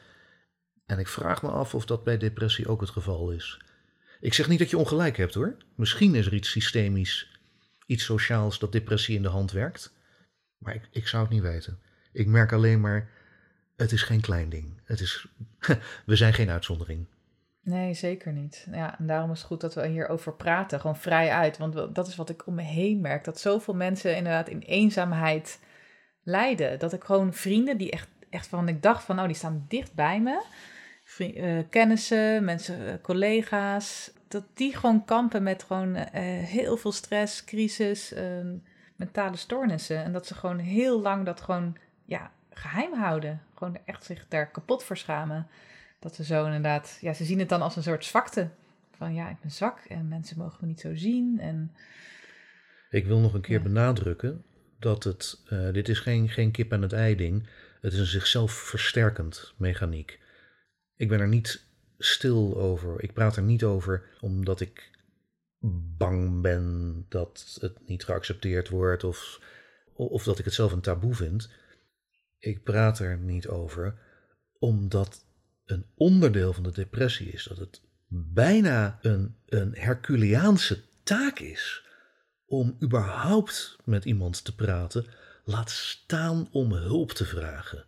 En 0.85 0.99
ik 0.99 1.07
vraag 1.07 1.41
me 1.41 1.49
af 1.49 1.75
of 1.75 1.85
dat 1.85 2.03
bij 2.03 2.17
depressie 2.17 2.67
ook 2.67 2.81
het 2.81 2.89
geval 2.89 3.31
is. 3.31 3.61
Ik 4.19 4.33
zeg 4.33 4.47
niet 4.47 4.59
dat 4.59 4.69
je 4.69 4.77
ongelijk 4.77 5.17
hebt 5.17 5.33
hoor. 5.33 5.55
Misschien 5.75 6.15
is 6.15 6.25
er 6.25 6.33
iets 6.33 6.51
systemisch, 6.51 7.39
iets 7.85 8.03
sociaals 8.03 8.59
dat 8.59 8.71
depressie 8.71 9.15
in 9.15 9.21
de 9.21 9.27
hand 9.27 9.51
werkt. 9.51 9.93
Maar 10.57 10.75
ik, 10.75 10.87
ik 10.91 11.07
zou 11.07 11.23
het 11.23 11.31
niet 11.31 11.41
weten. 11.41 11.79
Ik 12.11 12.27
merk 12.27 12.53
alleen 12.53 12.81
maar, 12.81 13.09
het 13.79 13.91
is 13.91 14.03
geen 14.03 14.21
klein 14.21 14.49
ding. 14.49 14.65
Het 14.83 14.99
is, 14.99 15.27
we 16.05 16.15
zijn 16.15 16.33
geen 16.33 16.49
uitzondering. 16.49 17.05
Nee, 17.61 17.93
zeker 17.93 18.33
niet. 18.33 18.67
Ja, 18.71 18.99
en 18.99 19.07
daarom 19.07 19.31
is 19.31 19.37
het 19.37 19.47
goed 19.47 19.61
dat 19.61 19.73
we 19.73 19.87
hierover 19.87 20.33
praten, 20.33 20.79
gewoon 20.79 20.97
vrij 20.97 21.31
uit. 21.31 21.57
Want 21.57 21.95
dat 21.95 22.07
is 22.07 22.15
wat 22.15 22.29
ik 22.29 22.47
om 22.47 22.55
me 22.55 22.61
heen 22.61 23.01
merk, 23.01 23.23
dat 23.23 23.39
zoveel 23.39 23.75
mensen 23.75 24.15
inderdaad 24.15 24.49
in 24.49 24.59
eenzaamheid 24.59 25.59
lijden. 26.23 26.79
Dat 26.79 26.93
ik 26.93 27.03
gewoon 27.03 27.33
vrienden 27.33 27.77
die 27.77 27.91
echt, 27.91 28.07
echt 28.29 28.47
van, 28.47 28.67
ik 28.67 28.81
dacht 28.81 29.03
van, 29.03 29.15
nou, 29.15 29.27
die 29.27 29.37
staan 29.37 29.65
dicht 29.67 29.93
bij 29.93 30.21
me. 30.21 30.43
Uh, 31.17 31.59
kennissen, 31.69 32.43
mensen, 32.43 32.79
uh, 32.79 32.93
collega's, 33.01 34.11
dat 34.27 34.43
die 34.53 34.75
gewoon 34.75 35.05
kampen 35.05 35.43
met 35.43 35.63
gewoon 35.63 35.95
uh, 35.95 36.05
heel 36.43 36.77
veel 36.77 36.91
stress, 36.91 37.43
crisis, 37.43 38.13
ehm, 38.13 38.57
mentale 38.95 39.37
stoornissen. 39.37 40.03
En 40.03 40.13
dat 40.13 40.27
ze 40.27 40.35
gewoon 40.35 40.57
heel 40.57 41.01
lang 41.01 41.25
dat 41.25 41.41
gewoon, 41.41 41.77
ja, 42.05 42.31
geheim 42.49 42.93
houden. 42.93 43.41
Gewoon 43.55 43.77
echt 43.85 44.03
zich 44.03 44.25
daar 44.27 44.51
kapot 44.51 44.83
voor 44.83 44.97
schamen. 44.97 45.47
Dat 45.99 46.15
ze 46.15 46.23
zo 46.23 46.45
inderdaad, 46.45 46.97
ja, 47.01 47.13
ze 47.13 47.25
zien 47.25 47.39
het 47.39 47.49
dan 47.49 47.61
als 47.61 47.75
een 47.75 47.83
soort 47.83 48.05
zwakte. 48.05 48.49
Van 48.91 49.13
ja, 49.13 49.29
ik 49.29 49.39
ben 49.41 49.51
zwak 49.51 49.79
en 49.79 50.07
mensen 50.07 50.37
mogen 50.37 50.57
me 50.61 50.67
niet 50.67 50.79
zo 50.79 50.95
zien. 50.95 51.39
En, 51.39 51.75
ik 52.89 53.05
wil 53.05 53.19
nog 53.19 53.33
een 53.33 53.41
keer 53.41 53.61
benadrukken 53.61 54.43
dat 54.79 55.03
het, 55.03 55.41
uh, 55.49 55.73
dit 55.73 55.89
is 55.89 55.99
geen, 55.99 56.29
geen 56.29 56.51
kip 56.51 56.71
en 56.71 56.81
het 56.81 56.93
ei 56.93 57.15
ding. 57.15 57.49
Het 57.81 57.93
is 57.93 57.99
een 57.99 58.05
zichzelf 58.05 58.51
versterkend 58.51 59.53
mechaniek. 59.57 60.19
Ik 60.95 61.07
ben 61.07 61.19
er 61.19 61.27
niet 61.27 61.63
stil 61.97 62.57
over. 62.57 63.03
Ik 63.03 63.13
praat 63.13 63.35
er 63.35 63.43
niet 63.43 63.63
over 63.63 64.03
omdat 64.19 64.59
ik 64.59 64.91
bang 65.97 66.41
ben 66.41 67.05
dat 67.09 67.57
het 67.61 67.87
niet 67.87 68.05
geaccepteerd 68.05 68.69
wordt 68.69 69.03
of, 69.03 69.41
of 69.93 70.23
dat 70.23 70.39
ik 70.39 70.45
het 70.45 70.53
zelf 70.53 70.71
een 70.71 70.81
taboe 70.81 71.13
vind. 71.13 71.49
Ik 72.39 72.63
praat 72.63 72.99
er 72.99 73.17
niet 73.17 73.47
over 73.47 73.95
omdat 74.59 75.25
een 75.65 75.85
onderdeel 75.95 76.53
van 76.53 76.63
de 76.63 76.71
depressie 76.71 77.27
is 77.27 77.43
dat 77.43 77.57
het 77.57 77.81
bijna 78.07 78.99
een, 79.01 79.35
een 79.45 79.75
Herculeaanse 79.75 80.81
taak 81.03 81.39
is 81.39 81.87
om 82.45 82.77
überhaupt 82.83 83.77
met 83.85 84.05
iemand 84.05 84.43
te 84.43 84.55
praten, 84.55 85.05
laat 85.43 85.69
staan 85.69 86.47
om 86.51 86.73
hulp 86.73 87.11
te 87.11 87.25
vragen. 87.25 87.85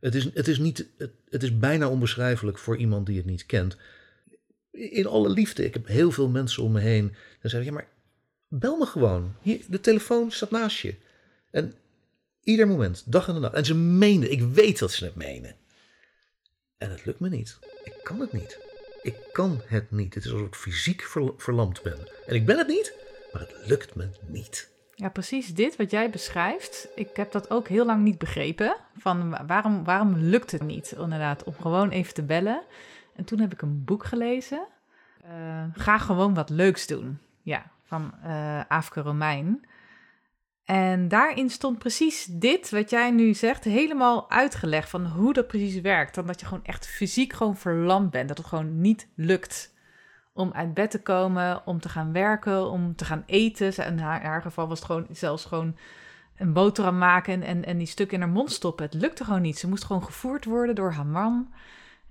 Het 0.00 0.14
is, 0.14 0.34
het 0.34 0.48
is, 0.48 0.58
niet, 0.58 0.86
het, 1.28 1.42
is 1.42 1.58
bijna 1.58 1.88
onbeschrijfelijk 1.88 2.58
voor 2.58 2.76
iemand 2.76 3.06
die 3.06 3.16
het 3.16 3.26
niet 3.26 3.46
kent. 3.46 3.76
In 4.70 5.06
alle 5.06 5.28
liefde, 5.28 5.64
ik 5.64 5.74
heb 5.74 5.86
heel 5.86 6.10
veel 6.10 6.28
mensen 6.28 6.62
om 6.62 6.72
me 6.72 6.80
heen. 6.80 7.08
Dan 7.40 7.50
zeggen 7.50 7.64
ja, 7.64 7.72
maar 7.72 7.88
bel 8.48 8.76
me 8.76 8.86
gewoon. 8.86 9.34
Hier, 9.40 9.64
de 9.68 9.80
telefoon 9.80 10.30
staat 10.30 10.50
naast 10.50 10.78
je. 10.78 10.94
En 11.50 11.74
ieder 12.48 12.68
moment, 12.68 13.12
dag 13.12 13.28
en 13.28 13.40
nacht. 13.40 13.54
En 13.54 13.64
ze 13.64 13.74
menen, 13.74 14.32
ik 14.32 14.42
weet 14.42 14.78
dat 14.78 14.92
ze 14.92 15.04
het 15.04 15.14
menen. 15.14 15.54
En 16.78 16.90
het 16.90 17.04
lukt 17.04 17.20
me 17.20 17.28
niet. 17.28 17.58
Ik 17.84 18.00
kan 18.02 18.20
het 18.20 18.32
niet. 18.32 18.58
Ik 19.02 19.16
kan 19.32 19.62
het 19.66 19.90
niet. 19.90 20.14
Het 20.14 20.24
is 20.24 20.32
alsof 20.32 20.46
ik 20.46 20.54
fysiek 20.54 21.02
verlamd 21.36 21.82
ben. 21.82 21.98
En 22.26 22.34
ik 22.34 22.46
ben 22.46 22.58
het 22.58 22.66
niet, 22.66 22.94
maar 23.32 23.42
het 23.42 23.54
lukt 23.66 23.94
me 23.94 24.08
niet. 24.26 24.70
Ja, 24.94 25.08
precies 25.08 25.54
dit 25.54 25.76
wat 25.76 25.90
jij 25.90 26.10
beschrijft. 26.10 26.88
Ik 26.94 27.16
heb 27.16 27.32
dat 27.32 27.50
ook 27.50 27.68
heel 27.68 27.86
lang 27.86 28.04
niet 28.04 28.18
begrepen. 28.18 28.76
Van 28.96 29.46
waarom, 29.46 29.84
waarom 29.84 30.16
lukt 30.16 30.50
het 30.50 30.62
niet, 30.62 30.94
inderdaad, 30.98 31.44
om 31.44 31.54
gewoon 31.60 31.90
even 31.90 32.14
te 32.14 32.22
bellen. 32.22 32.62
En 33.16 33.24
toen 33.24 33.38
heb 33.40 33.52
ik 33.52 33.62
een 33.62 33.84
boek 33.84 34.04
gelezen. 34.04 34.66
Uh, 35.24 35.64
ga 35.72 35.98
gewoon 35.98 36.34
wat 36.34 36.50
leuks 36.50 36.86
doen. 36.86 37.18
Ja, 37.42 37.70
van 37.82 38.14
uh, 38.24 38.60
Afke 38.68 39.00
Romein. 39.00 39.64
En 40.68 41.08
daarin 41.08 41.50
stond 41.50 41.78
precies 41.78 42.24
dit, 42.24 42.70
wat 42.70 42.90
jij 42.90 43.10
nu 43.10 43.34
zegt, 43.34 43.64
helemaal 43.64 44.30
uitgelegd 44.30 44.90
van 44.90 45.06
hoe 45.06 45.32
dat 45.32 45.46
precies 45.46 45.80
werkt. 45.80 46.14
Dan 46.14 46.26
dat 46.26 46.40
je 46.40 46.46
gewoon 46.46 46.64
echt 46.64 46.86
fysiek 46.86 47.32
gewoon 47.32 47.56
verlamd 47.56 48.10
bent. 48.10 48.28
Dat 48.28 48.38
het 48.38 48.46
gewoon 48.46 48.80
niet 48.80 49.08
lukt 49.14 49.74
om 50.32 50.52
uit 50.52 50.74
bed 50.74 50.90
te 50.90 51.02
komen, 51.02 51.66
om 51.66 51.80
te 51.80 51.88
gaan 51.88 52.12
werken, 52.12 52.70
om 52.70 52.96
te 52.96 53.04
gaan 53.04 53.22
eten. 53.26 53.86
In 53.86 53.98
haar, 53.98 54.42
geval 54.42 54.68
was 54.68 54.78
het 54.78 54.86
gewoon 54.86 55.06
zelfs 55.10 55.44
gewoon 55.44 55.76
een 56.36 56.52
boterham 56.52 56.98
maken 56.98 57.32
en, 57.32 57.42
en, 57.42 57.64
en 57.64 57.78
die 57.78 57.86
stuk 57.86 58.12
in 58.12 58.20
haar 58.20 58.28
mond 58.28 58.52
stoppen. 58.52 58.84
Het 58.84 58.94
lukte 58.94 59.24
gewoon 59.24 59.42
niet. 59.42 59.58
Ze 59.58 59.68
moest 59.68 59.84
gewoon 59.84 60.04
gevoerd 60.04 60.44
worden 60.44 60.74
door 60.74 60.92
haar 60.92 61.06
man 61.06 61.52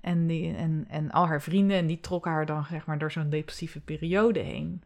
en, 0.02 0.28
die, 0.28 0.56
en, 0.56 0.86
en 0.90 1.12
al 1.12 1.28
haar 1.28 1.42
vrienden. 1.42 1.78
En 1.78 1.88
die 1.88 2.00
trokken 2.00 2.32
haar 2.32 2.46
dan 2.46 2.66
zeg 2.70 2.86
maar 2.86 2.98
door 2.98 3.12
zo'n 3.12 3.30
depressieve 3.30 3.80
periode 3.80 4.40
heen. 4.40 4.84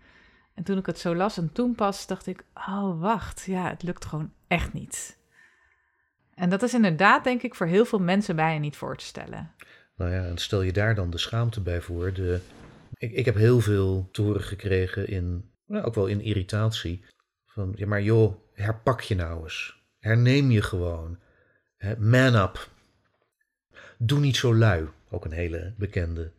En 0.53 0.63
toen 0.63 0.77
ik 0.77 0.85
het 0.85 0.99
zo 0.99 1.15
las 1.15 1.37
en 1.37 1.51
toen 1.51 1.75
pas 1.75 2.07
dacht 2.07 2.27
ik, 2.27 2.43
oh 2.53 3.01
wacht, 3.01 3.43
ja, 3.45 3.69
het 3.69 3.83
lukt 3.83 4.05
gewoon 4.05 4.33
echt 4.47 4.73
niet. 4.73 5.17
En 6.33 6.49
dat 6.49 6.63
is 6.63 6.73
inderdaad, 6.73 7.23
denk 7.23 7.41
ik, 7.41 7.55
voor 7.55 7.67
heel 7.67 7.85
veel 7.85 7.99
mensen 7.99 8.35
bijna 8.35 8.59
niet 8.59 8.75
voor 8.75 8.97
te 8.97 9.05
stellen. 9.05 9.51
Nou 9.95 10.11
ja, 10.11 10.23
en 10.23 10.37
stel 10.37 10.61
je 10.61 10.73
daar 10.73 10.95
dan 10.95 11.09
de 11.09 11.17
schaamte 11.17 11.61
bij 11.61 11.81
voor. 11.81 12.13
De, 12.13 12.39
ik, 12.93 13.11
ik 13.11 13.25
heb 13.25 13.35
heel 13.35 13.59
veel 13.59 14.09
te 14.11 14.39
gekregen 14.39 15.07
in, 15.07 15.51
nou, 15.65 15.85
ook 15.85 15.95
wel 15.95 16.07
in 16.07 16.21
irritatie. 16.21 17.05
Van, 17.45 17.73
ja 17.75 17.87
maar 17.87 18.01
joh, 18.01 18.35
herpak 18.53 19.01
je 19.01 19.15
nou 19.15 19.43
eens. 19.43 19.83
Herneem 19.99 20.51
je 20.51 20.61
gewoon. 20.61 21.19
Man 21.97 22.35
up. 22.35 22.69
Doe 23.97 24.19
niet 24.19 24.35
zo 24.35 24.55
lui. 24.55 24.87
Ook 25.09 25.25
een 25.25 25.31
hele 25.31 25.73
bekende. 25.77 26.31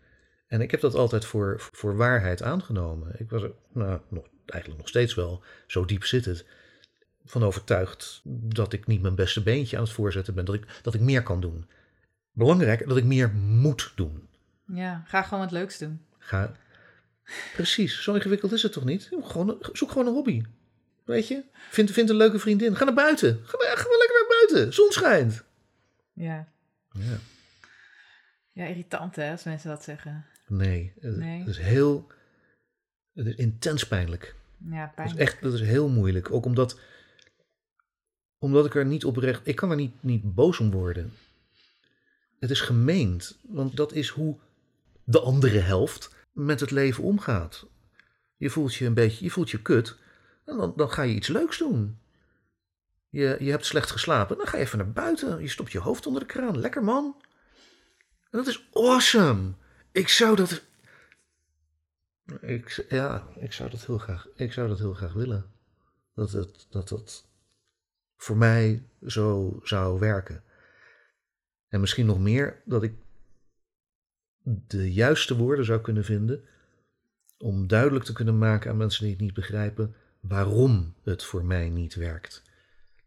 En 0.52 0.60
ik 0.60 0.70
heb 0.70 0.80
dat 0.80 0.94
altijd 0.94 1.24
voor, 1.24 1.68
voor 1.72 1.96
waarheid 1.96 2.42
aangenomen. 2.42 3.14
Ik 3.18 3.30
was 3.30 3.42
er 3.42 3.52
nou, 3.72 4.00
nog, 4.08 4.24
eigenlijk 4.46 4.80
nog 4.80 4.88
steeds 4.88 5.14
wel, 5.14 5.42
zo 5.66 5.84
diep 5.84 6.04
zit 6.04 6.24
het, 6.24 6.44
van 7.24 7.42
overtuigd 7.42 8.20
dat 8.24 8.72
ik 8.72 8.86
niet 8.86 9.02
mijn 9.02 9.14
beste 9.14 9.42
beentje 9.42 9.76
aan 9.76 9.82
het 9.82 9.92
voorzetten 9.92 10.34
ben. 10.34 10.44
Dat 10.44 10.54
ik, 10.54 10.80
dat 10.82 10.94
ik 10.94 11.00
meer 11.00 11.22
kan 11.22 11.40
doen. 11.40 11.66
Belangrijk 12.32 12.88
dat 12.88 12.96
ik 12.96 13.04
meer 13.04 13.30
moet 13.34 13.92
doen. 13.94 14.28
Ja, 14.66 15.02
ga 15.06 15.22
gewoon 15.22 15.42
het 15.42 15.52
leuks 15.52 15.78
doen. 15.78 16.00
Ga. 16.18 16.52
Precies, 17.54 18.02
zo 18.02 18.14
ingewikkeld 18.14 18.52
is 18.52 18.62
het 18.62 18.72
toch 18.72 18.84
niet? 18.84 19.10
Gewoon, 19.22 19.58
zoek 19.72 19.90
gewoon 19.90 20.06
een 20.06 20.12
hobby. 20.12 20.42
Weet 21.04 21.28
je? 21.28 21.42
Vind, 21.70 21.90
vind 21.90 22.10
een 22.10 22.16
leuke 22.16 22.38
vriendin. 22.38 22.76
Ga 22.76 22.84
naar 22.84 22.94
buiten. 22.94 23.40
Ga, 23.44 23.58
ga 23.58 23.88
maar 23.88 23.98
lekker 23.98 24.26
naar 24.28 24.36
buiten. 24.38 24.74
Zon 24.74 24.90
schijnt. 24.90 25.44
Ja. 26.12 26.48
Ja. 26.90 27.18
Ja, 28.52 28.64
irritant 28.64 29.16
hè, 29.16 29.30
als 29.30 29.44
mensen 29.44 29.68
dat 29.68 29.84
zeggen. 29.84 30.26
Nee, 30.52 30.92
het 31.00 31.46
is 31.46 31.58
heel, 31.58 32.06
het 33.14 33.26
is 33.26 33.34
intens 33.34 33.86
pijnlijk. 33.86 34.34
Ja, 34.58 34.86
pijnlijk. 34.86 34.96
Dat 34.96 35.06
is 35.06 35.16
echt, 35.16 35.42
dat 35.42 35.52
is 35.52 35.60
heel 35.60 35.88
moeilijk. 35.88 36.32
Ook 36.32 36.44
omdat, 36.44 36.78
omdat 38.38 38.66
ik 38.66 38.74
er 38.74 38.86
niet 38.86 39.04
oprecht, 39.04 39.46
ik 39.46 39.56
kan 39.56 39.70
er 39.70 39.76
niet, 39.76 40.02
niet 40.02 40.34
boos 40.34 40.58
om 40.58 40.70
worden. 40.70 41.12
Het 42.38 42.50
is 42.50 42.60
gemeend, 42.60 43.38
want 43.42 43.76
dat 43.76 43.92
is 43.92 44.08
hoe 44.08 44.38
de 45.04 45.20
andere 45.20 45.58
helft 45.58 46.14
met 46.32 46.60
het 46.60 46.70
leven 46.70 47.04
omgaat. 47.04 47.66
Je 48.36 48.50
voelt 48.50 48.74
je 48.74 48.86
een 48.86 48.94
beetje, 48.94 49.24
je 49.24 49.30
voelt 49.30 49.50
je 49.50 49.62
kut, 49.62 49.96
en 50.44 50.56
dan, 50.56 50.72
dan 50.76 50.90
ga 50.90 51.02
je 51.02 51.14
iets 51.14 51.28
leuks 51.28 51.58
doen. 51.58 51.98
Je, 53.08 53.36
je 53.40 53.50
hebt 53.50 53.66
slecht 53.66 53.90
geslapen, 53.90 54.36
dan 54.36 54.46
ga 54.46 54.56
je 54.56 54.62
even 54.62 54.78
naar 54.78 54.92
buiten. 54.92 55.40
Je 55.40 55.48
stopt 55.48 55.72
je 55.72 55.78
hoofd 55.78 56.06
onder 56.06 56.20
de 56.20 56.28
kraan. 56.28 56.58
Lekker 56.58 56.84
man. 56.84 57.16
En 58.30 58.38
dat 58.38 58.46
is 58.46 58.68
awesome. 58.72 59.52
Ik 59.92 60.08
zou 60.08 60.36
dat. 60.36 60.62
Ik, 62.40 62.86
ja, 62.88 63.28
ik 63.34 63.52
zou 63.52 63.70
dat 63.70 63.86
heel 63.86 63.98
graag. 63.98 64.28
Ik 64.34 64.52
zou 64.52 64.68
dat 64.68 64.78
heel 64.78 64.94
graag 64.94 65.12
willen. 65.12 65.50
Dat 66.14 66.32
het, 66.32 66.66
dat 66.70 66.88
het 66.88 67.24
voor 68.16 68.36
mij 68.36 68.82
zo 69.06 69.58
zou 69.62 69.98
werken. 69.98 70.42
En 71.68 71.80
misschien 71.80 72.06
nog 72.06 72.18
meer 72.18 72.62
dat 72.64 72.82
ik 72.82 72.94
de 74.66 74.92
juiste 74.92 75.36
woorden 75.36 75.64
zou 75.64 75.80
kunnen 75.80 76.04
vinden 76.04 76.44
om 77.38 77.66
duidelijk 77.66 78.04
te 78.04 78.12
kunnen 78.12 78.38
maken 78.38 78.70
aan 78.70 78.76
mensen 78.76 79.02
die 79.02 79.12
het 79.12 79.20
niet 79.20 79.34
begrijpen 79.34 79.94
waarom 80.20 80.94
het 81.02 81.24
voor 81.24 81.44
mij 81.44 81.68
niet 81.68 81.94
werkt. 81.94 82.42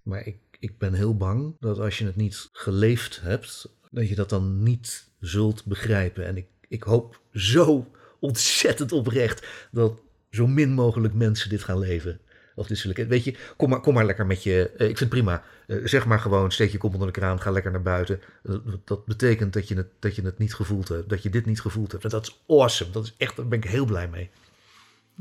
Maar 0.02 0.26
ik, 0.26 0.40
ik 0.60 0.78
ben 0.78 0.94
heel 0.94 1.18
bang 1.18 1.56
dat 1.60 1.80
als 1.80 1.98
je 1.98 2.06
het 2.06 2.16
niet 2.16 2.50
geleefd 2.52 3.22
hebt, 3.22 3.70
dat 3.92 4.10
je 4.10 4.16
dat 4.16 4.30
dan 4.30 4.64
niet 4.64 5.10
zult 5.20 5.66
begrijpen. 5.66 6.26
En 6.26 6.38
ik, 6.38 6.48
ik 6.68 6.84
hoop 6.84 7.20
zo 7.34 7.88
ontzettend 8.20 8.92
oprecht 8.92 9.48
dat 9.72 10.00
zo 10.32 10.48
min 10.48 10.72
mogelijk 10.72 11.14
mensen 11.14 11.50
dit 11.50 11.64
gaan 11.64 11.80
leven. 11.80 12.20
Of 12.56 12.68
dit 12.68 13.08
weet 13.08 13.24
je, 13.24 13.36
kom 13.58 13.70
maar, 13.70 13.80
kom 13.80 13.94
maar 13.94 14.06
lekker 14.06 14.26
met 14.26 14.44
je. 14.44 14.70
eh, 14.78 14.90
ik 14.90 14.98
vind 14.98 15.00
het 15.00 15.10
prima. 15.10 15.44
Eh, 15.68 15.78
zeg 15.84 16.06
maar 16.06 16.20
gewoon, 16.20 16.52
steek 16.52 16.72
je 16.72 16.78
kop 16.78 16.94
onder 16.94 17.08
de 17.08 17.20
kraan, 17.20 17.42
ga 17.42 17.52
lekker 17.52 17.72
naar 17.72 17.82
buiten. 17.82 18.20
Eh, 18.44 18.56
dat 18.84 19.06
betekent 19.06 19.54
dat 19.54 19.68
je, 19.68 19.76
het, 19.76 19.88
dat 20.00 20.16
je 20.16 20.22
het 20.22 20.38
niet 20.38 20.54
gevoeld 20.54 20.88
hebt. 20.88 21.10
Dat 21.10 21.24
je 21.24 21.30
dit 21.30 21.46
niet 21.46 21.62
gevoeld 21.62 21.92
hebt. 21.92 22.04
En 22.04 22.10
dat 22.10 22.24
is 22.24 22.42
awesome. 22.48 22.92
Dat 22.92 23.04
is 23.04 23.14
echt, 23.18 23.36
daar 23.36 23.48
ben 23.48 23.58
ik 23.58 23.70
heel 23.70 23.86
blij 23.86 24.08
mee. 24.08 24.30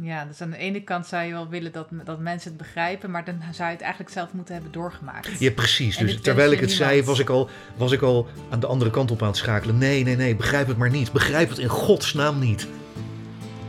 Ja, 0.02 0.24
dus 0.24 0.40
aan 0.40 0.50
de 0.50 0.56
ene 0.56 0.80
kant 0.82 1.06
zou 1.06 1.24
je 1.24 1.32
wel 1.32 1.48
willen 1.48 1.72
dat, 1.72 1.88
dat 2.04 2.18
mensen 2.18 2.48
het 2.48 2.58
begrijpen, 2.58 3.10
maar 3.10 3.24
dan 3.24 3.40
zou 3.52 3.68
je 3.68 3.74
het 3.74 3.82
eigenlijk 3.82 4.12
zelf 4.12 4.32
moeten 4.32 4.54
hebben 4.54 4.72
doorgemaakt. 4.72 5.38
Ja, 5.38 5.50
precies. 5.50 5.96
En 5.96 6.06
Dus 6.06 6.20
terwijl 6.20 6.52
ik 6.52 6.60
het 6.60 6.72
zei, 6.72 7.04
was 7.04 7.18
ik, 7.18 7.28
al, 7.28 7.48
was 7.76 7.92
ik 7.92 8.02
al 8.02 8.28
aan 8.50 8.60
de 8.60 8.66
andere 8.66 8.90
kant 8.90 9.10
op 9.10 9.22
aan 9.22 9.28
het 9.28 9.36
schakelen. 9.36 9.78
Nee, 9.78 10.04
nee, 10.04 10.16
nee, 10.16 10.36
begrijp 10.36 10.66
het 10.66 10.76
maar 10.76 10.90
niet. 10.90 11.12
Begrijp 11.12 11.48
het 11.48 11.58
in 11.58 11.68
godsnaam 11.68 12.38
niet. 12.38 12.66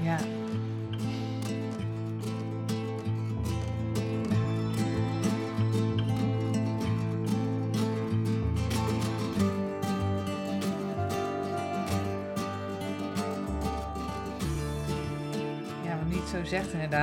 Ja, 0.03 0.17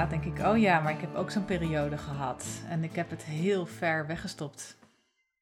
denk 0.01 0.25
ik, 0.25 0.39
oh 0.39 0.59
ja, 0.59 0.81
maar 0.81 0.93
ik 0.93 1.01
heb 1.01 1.15
ook 1.15 1.31
zo'n 1.31 1.45
periode 1.45 1.99
gehad. 1.99 2.47
En 2.69 2.85
ik 2.85 2.95
heb 2.95 3.11
het 3.11 3.23
heel 3.23 3.67
ver 3.67 4.07
weggestopt. 4.07 4.77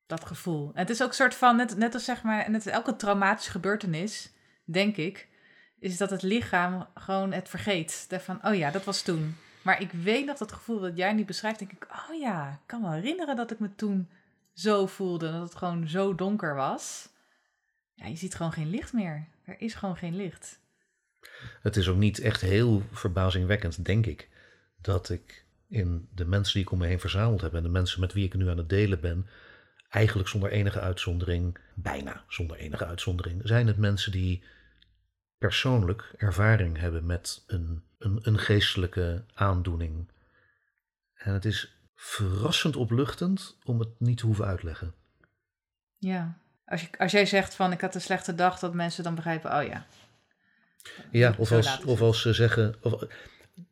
Dat 0.07 0.25
gevoel. 0.25 0.71
En 0.75 0.81
het 0.81 0.91
is 0.91 1.03
ook 1.03 1.09
een 1.09 1.15
soort 1.15 1.35
van, 1.35 1.57
net, 1.57 1.95
als 1.95 2.05
zeg 2.05 2.23
maar, 2.23 2.51
net 2.51 2.67
elke 2.67 2.97
traumatische 2.97 3.51
gebeurtenis, 3.51 4.33
denk 4.65 4.97
ik, 4.97 5.29
is 5.79 5.97
dat 5.97 6.11
het 6.11 6.23
lichaam 6.23 6.87
gewoon 6.95 7.33
het 7.33 7.49
vergeet. 7.49 8.07
Van, 8.11 8.47
oh 8.47 8.55
ja, 8.55 8.71
dat 8.71 8.85
was 8.85 9.03
toen. 9.03 9.37
Maar 9.63 9.81
ik 9.81 9.93
weet 9.93 10.27
nog 10.27 10.37
dat 10.37 10.53
gevoel 10.53 10.81
dat 10.81 10.97
jij 10.97 11.13
nu 11.13 11.25
beschrijft, 11.25 11.59
denk 11.59 11.73
ik, 11.73 11.87
oh 11.91 12.21
ja, 12.21 12.51
ik 12.51 12.67
kan 12.67 12.81
me 12.81 12.95
herinneren 12.95 13.37
dat 13.37 13.51
ik 13.51 13.59
me 13.59 13.75
toen 13.75 14.11
zo 14.53 14.87
voelde. 14.87 15.33
Dat 15.33 15.43
het 15.43 15.55
gewoon 15.55 15.89
zo 15.89 16.15
donker 16.15 16.55
was. 16.55 17.09
Ja, 17.95 18.07
je 18.07 18.17
ziet 18.17 18.35
gewoon 18.35 18.53
geen 18.53 18.71
licht 18.71 18.93
meer. 18.93 19.27
Er 19.45 19.61
is 19.61 19.75
gewoon 19.75 19.97
geen 19.97 20.17
licht. 20.17 20.59
Het 21.63 21.77
is 21.77 21.89
ook 21.89 21.97
niet 21.97 22.19
echt 22.19 22.41
heel 22.41 22.83
verbazingwekkend, 22.93 23.85
denk 23.85 24.07
ik, 24.07 24.29
dat 24.81 25.09
ik 25.09 25.45
in 25.69 26.09
de 26.15 26.25
mensen 26.25 26.55
die 26.55 26.63
ik 26.63 26.71
om 26.71 26.79
me 26.79 26.87
heen 26.87 27.01
verzameld 27.01 27.41
heb 27.41 27.55
en 27.55 27.63
de 27.63 27.69
mensen 27.69 28.01
met 28.01 28.13
wie 28.13 28.25
ik 28.25 28.35
nu 28.35 28.49
aan 28.49 28.59
het 28.59 28.69
delen 28.69 29.01
ben, 29.01 29.27
eigenlijk 29.89 30.29
zonder 30.29 30.51
enige 30.51 30.81
uitzondering, 30.81 31.59
bijna 31.75 32.25
zonder 32.29 32.57
enige 32.57 32.87
uitzondering, 32.87 33.41
zijn 33.45 33.67
het 33.67 33.77
mensen 33.77 34.13
die 34.13 34.43
persoonlijk 35.39 36.15
ervaring 36.17 36.79
hebben 36.79 37.07
met 37.07 37.45
een, 37.47 37.83
een, 37.99 38.19
een 38.23 38.39
geestelijke 38.39 39.25
aandoening. 39.35 40.09
En 41.15 41.33
het 41.33 41.45
is 41.45 41.75
verrassend 41.95 42.77
opluchtend 42.77 43.57
om 43.65 43.79
het 43.79 44.01
niet 44.01 44.19
te 44.19 44.27
hoeven 44.27 44.45
uitleggen. 44.45 44.95
Ja. 45.99 46.39
Als, 46.65 46.81
je, 46.81 46.89
als 46.99 47.13
jij 47.13 47.27
zegt 47.27 47.55
van, 47.55 47.73
ik 47.73 47.81
had 47.81 47.95
een 47.95 48.01
slechte 48.01 48.35
dag, 48.35 48.59
dat 48.59 48.75
mensen 48.75 49.05
dan 49.05 49.15
begrijpen, 49.15 49.57
oh 49.57 49.63
ja. 49.63 49.87
Ja, 51.11 51.35
of 51.39 51.53
als, 51.53 51.85
of 51.85 51.99
ze 51.99 52.05
als 52.05 52.21
ze 52.21 52.33
zeggen. 52.33 52.75
Of, 52.83 53.05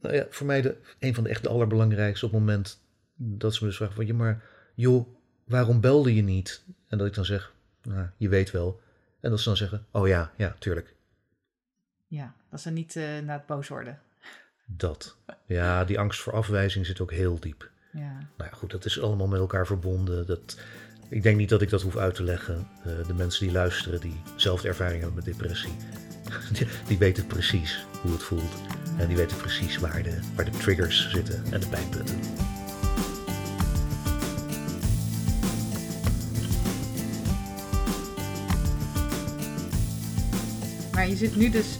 nou 0.00 0.14
ja, 0.14 0.26
voor 0.30 0.46
mij 0.46 0.62
de, 0.62 0.76
een 0.98 1.14
van 1.14 1.24
de 1.24 1.30
echt 1.30 1.42
de 1.42 1.48
allerbelangrijkste 1.48 2.26
op 2.26 2.32
het 2.32 2.40
moment 2.40 2.80
dat 3.16 3.54
ze 3.54 3.62
me 3.62 3.68
dus 3.68 3.76
vragen: 3.76 3.94
van, 3.94 4.06
ja, 4.06 4.14
maar 4.14 4.44
joh, 4.74 5.06
waarom 5.44 5.80
belde 5.80 6.14
je 6.14 6.22
niet? 6.22 6.64
En 6.88 6.98
dat 6.98 7.06
ik 7.06 7.14
dan 7.14 7.24
zeg: 7.24 7.52
nou, 7.82 8.06
je 8.16 8.28
weet 8.28 8.50
wel. 8.50 8.80
En 9.20 9.30
dat 9.30 9.38
ze 9.38 9.48
dan 9.48 9.56
zeggen: 9.56 9.86
oh 9.90 10.08
ja, 10.08 10.32
ja, 10.36 10.56
tuurlijk. 10.58 10.94
Ja, 12.06 12.34
dat 12.50 12.60
ze 12.60 12.70
niet 12.70 12.96
eh 12.96 13.04
naar 13.24 13.36
het 13.36 13.46
boos 13.46 13.68
worden. 13.68 14.00
Dat. 14.64 15.16
Ja, 15.46 15.84
die 15.84 15.98
angst 15.98 16.20
voor 16.20 16.32
afwijzing 16.32 16.86
zit 16.86 17.00
ook 17.00 17.12
heel 17.12 17.40
diep. 17.40 17.70
Ja. 17.92 18.12
Nou 18.36 18.50
ja, 18.50 18.56
goed, 18.56 18.70
dat 18.70 18.84
is 18.84 19.00
allemaal 19.00 19.26
met 19.26 19.40
elkaar 19.40 19.66
verbonden. 19.66 20.26
Dat, 20.26 20.58
ik 21.08 21.22
denk 21.22 21.36
niet 21.36 21.48
dat 21.48 21.62
ik 21.62 21.70
dat 21.70 21.82
hoef 21.82 21.96
uit 21.96 22.14
te 22.14 22.22
leggen. 22.22 22.68
Eh, 22.84 23.06
de 23.06 23.14
mensen 23.14 23.44
die 23.44 23.54
luisteren, 23.54 24.00
die 24.00 24.20
zelf 24.36 24.64
ervaring 24.64 25.02
hebben 25.02 25.24
met 25.24 25.24
depressie, 25.24 25.72
die, 26.52 26.66
die 26.88 26.98
weten 26.98 27.26
precies 27.26 27.86
hoe 28.02 28.12
het 28.12 28.22
voelt. 28.22 28.54
En 28.98 29.06
die 29.08 29.16
weten 29.16 29.36
precies 29.36 29.78
waar 29.78 30.02
de, 30.02 30.18
waar 30.34 30.44
de 30.44 30.50
triggers 30.50 31.10
zitten 31.10 31.42
en 31.50 31.60
de 31.60 31.68
pijnpunten. 31.68 32.16
Maar 40.92 41.08
je 41.08 41.16
zit 41.16 41.36
nu 41.36 41.50
dus 41.50 41.78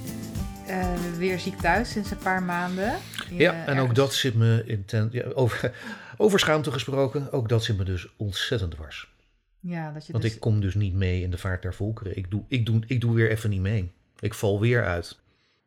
eh, 0.66 0.94
weer 1.16 1.38
ziek 1.38 1.58
thuis 1.60 1.90
sinds 1.90 2.10
een 2.10 2.18
paar 2.18 2.42
maanden. 2.42 2.94
Je- 3.30 3.34
Ja, 3.36 3.66
en 3.66 3.78
ook 3.78 3.94
dat 3.94 4.14
zit 4.14 4.34
me 4.34 4.62
intent. 4.66 5.12
Ja, 5.12 5.24
over, 5.34 5.72
over 6.16 6.38
schaamte 6.38 6.72
gesproken, 6.72 7.32
ook 7.32 7.48
dat 7.48 7.64
zit 7.64 7.76
me 7.78 7.84
dus 7.84 8.08
ontzettend 8.16 8.70
dwars. 8.70 9.12
Ja, 9.60 9.92
dat 9.92 10.06
je 10.06 10.12
Want 10.12 10.24
dus... 10.24 10.34
ik 10.34 10.40
kom 10.40 10.60
dus 10.60 10.74
niet 10.74 10.94
mee 10.94 11.22
in 11.22 11.30
de 11.30 11.38
vaart 11.38 11.62
der 11.62 11.74
volkeren. 11.74 12.16
Ik 12.16 12.30
doe, 12.30 12.42
ik, 12.48 12.66
doe, 12.66 12.80
ik 12.86 13.00
doe 13.00 13.14
weer 13.14 13.30
even 13.30 13.50
niet 13.50 13.60
mee. 13.60 13.92
Ik 14.20 14.34
val 14.34 14.60
weer 14.60 14.84
uit. 14.86 15.18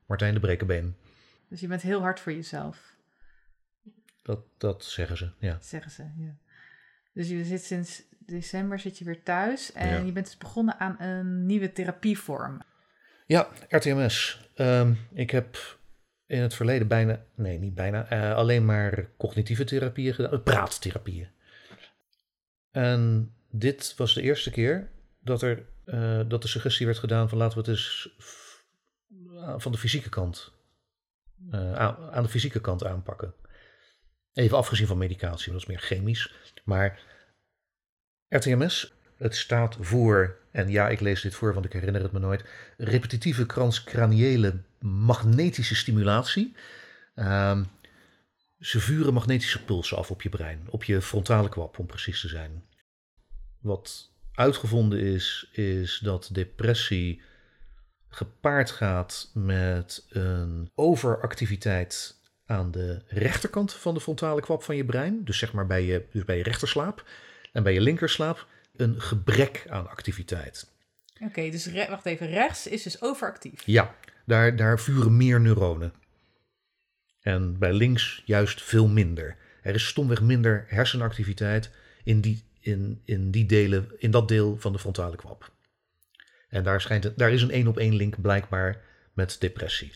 Martijn 0.06 0.34
de 0.34 0.40
Brekenbeen. 0.40 0.96
Dus 1.52 1.60
je 1.60 1.68
bent 1.68 1.82
heel 1.82 2.02
hard 2.02 2.20
voor 2.20 2.34
jezelf, 2.34 2.96
Dat, 4.24 4.40
dat 4.58 4.86
zeggen 4.86 5.18
ze, 5.18 5.32
ja. 5.40 5.58
zeggen 5.62 5.92
ze. 5.92 6.04
Ja. 6.18 6.36
Dus 7.14 7.30
je 7.30 7.46
zit 7.46 7.64
sinds 7.64 8.04
december 8.20 8.80
zit 8.80 8.98
je 8.98 9.06
weer 9.06 9.24
thuis 9.24 9.72
en 9.72 9.88
Ja. 9.88 9.98
je 9.98 10.12
bent 10.12 10.26
dus 10.26 10.38
begonnen 10.38 10.80
aan 10.80 11.02
een 11.02 11.46
nieuwe 11.46 11.72
therapievorm. 11.72 12.62
Ja, 13.26 13.48
RTMS. 13.70 14.50
Ehm, 14.56 14.94
ik 15.14 15.32
heb 15.32 15.78
in 16.26 16.42
het 16.42 16.54
verleden 16.54 16.88
bijna, 16.88 17.26
nee 17.36 17.58
niet 17.60 17.76
bijna, 17.76 18.10
eh, 18.10 18.36
alleen 18.36 18.66
maar 18.66 19.10
cognitieve 19.18 19.64
therapieën 19.64 20.14
gedaan, 20.14 20.32
eh, 20.32 20.44
praattherapieën. 20.44 21.30
En 22.72 23.34
dit 23.50 23.94
was 23.98 24.14
de 24.14 24.22
eerste 24.22 24.52
keer 24.52 24.92
dat, 25.20 25.42
er, 25.42 25.66
eh, 25.86 26.22
dat 26.28 26.42
de 26.42 26.48
suggestie 26.48 26.86
werd 26.86 27.00
gedaan 27.00 27.30
van 27.30 27.38
laten 27.38 27.54
we 27.64 27.70
het 27.70 27.70
eens 27.80 28.10
van 29.58 29.72
de 29.72 29.78
fysieke 29.78 30.10
kant, 30.10 30.54
aan, 31.52 32.12
aan 32.12 32.24
de 32.24 32.30
fysieke 32.30 32.62
kant 32.62 32.86
aanpakken. 32.86 33.34
Even 34.34 34.58
afgezien 34.58 34.88
van 34.88 34.98
medicatie, 34.98 35.52
dat 35.52 35.62
is 35.62 35.68
meer 35.68 35.80
chemisch. 35.80 36.34
Maar 36.64 37.00
RTMS, 38.28 38.94
het 39.18 39.36
staat 39.36 39.78
voor, 39.80 40.38
en 40.52 40.70
ja, 40.70 40.90
ik 40.90 41.00
lees 41.00 41.22
dit 41.22 41.36
voor, 41.36 41.54
want 41.54 41.66
ik 41.66 41.74
herinner 41.74 42.02
het 42.02 42.12
me 42.12 42.20
nooit, 42.20 42.46
repetitieve 42.78 43.46
transcraniële 43.46 44.62
magnetische 44.80 45.76
stimulatie. 45.76 46.56
Ehm, 47.16 47.64
ze 48.60 48.80
vuren 48.80 49.14
magnetische 49.14 49.64
pulsen 49.64 49.98
af 49.98 50.12
op 50.12 50.22
je 50.22 50.30
brein, 50.30 50.68
op 50.70 50.84
je 50.84 51.02
frontale 51.02 51.50
kwap 51.50 51.80
om 51.80 51.86
precies 51.86 52.22
te 52.22 52.28
zijn. 52.28 52.64
Wat 53.60 54.14
uitgevonden 54.34 55.00
is, 55.00 55.50
is 55.52 56.00
dat 56.00 56.30
depressie 56.32 57.22
gepaard 58.12 58.72
gaat 58.72 59.32
met 59.34 60.06
een 60.10 60.72
overactiviteit 60.76 62.20
aan 62.46 62.72
de 62.72 63.02
rechterkant 63.08 63.74
van 63.74 63.94
de 63.94 64.02
frontale 64.02 64.42
kwap 64.42 64.64
van 64.64 64.76
je 64.76 64.86
brein. 64.86 65.24
Dus 65.24 65.38
zeg 65.38 65.54
maar 65.54 65.68
bij 65.68 65.86
je, 65.86 66.06
dus 66.12 66.26
bij 66.26 66.38
je 66.38 66.44
rechterslaap. 66.44 67.06
En 67.52 67.64
bij 67.64 67.74
je 67.74 67.82
linkerslaap 67.82 68.48
een 68.76 69.02
gebrek 69.02 69.66
aan 69.70 69.90
activiteit. 69.90 70.72
Oké, 71.20 71.50
dus 71.50 71.72
wacht 71.88 72.06
even, 72.06 72.28
rechts 72.28 72.68
is 72.68 72.84
dus 72.84 73.02
overactief. 73.02 73.62
Ja, 73.66 73.96
daar, 74.26 74.56
daar 74.56 74.80
vuren 74.80 75.18
meer 75.18 75.42
neuronen. 75.42 75.94
En 77.22 77.58
bij 77.58 77.74
links 77.74 78.22
juist 78.26 78.62
veel 78.62 78.88
minder. 78.88 79.38
Er 79.62 79.76
is 79.76 79.88
stomweg 79.88 80.22
minder 80.22 80.66
hersenactiviteit 80.68 81.72
in, 82.04 82.22
die, 82.22 82.44
in, 82.60 83.02
in, 83.06 83.32
die 83.32 83.46
delen, 83.46 83.92
in 83.98 84.12
dat 84.12 84.28
deel 84.28 84.58
van 84.58 84.72
de 84.72 84.80
frontale 84.80 85.16
kwap. 85.16 85.52
En 86.52 86.64
daar, 86.64 86.82
schijnt 86.82 87.04
het, 87.04 87.18
daar 87.18 87.32
is 87.32 87.42
een 87.42 87.52
één 87.52 87.68
op 87.68 87.78
één 87.78 87.96
link 87.96 88.22
blijkbaar 88.22 88.82
met 89.14 89.36
depressie. 89.40 89.94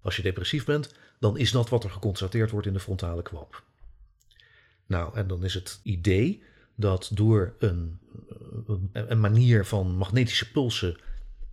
Als 0.00 0.16
je 0.16 0.22
depressief 0.22 0.64
bent, 0.64 0.94
dan 1.20 1.38
is 1.38 1.50
dat 1.50 1.68
wat 1.68 1.84
er 1.84 1.90
geconstateerd 1.90 2.50
wordt 2.50 2.66
in 2.66 2.72
de 2.72 2.80
frontale 2.80 3.22
kwap. 3.22 3.62
Nou, 4.86 5.14
en 5.14 5.26
dan 5.26 5.44
is 5.44 5.54
het 5.54 5.80
idee 5.82 6.42
dat 6.74 7.10
door 7.12 7.54
een, 7.58 7.98
een, 8.92 9.20
manier 9.20 9.64
van 9.64 9.96
magnetische 9.96 10.50
pulsen 10.50 10.96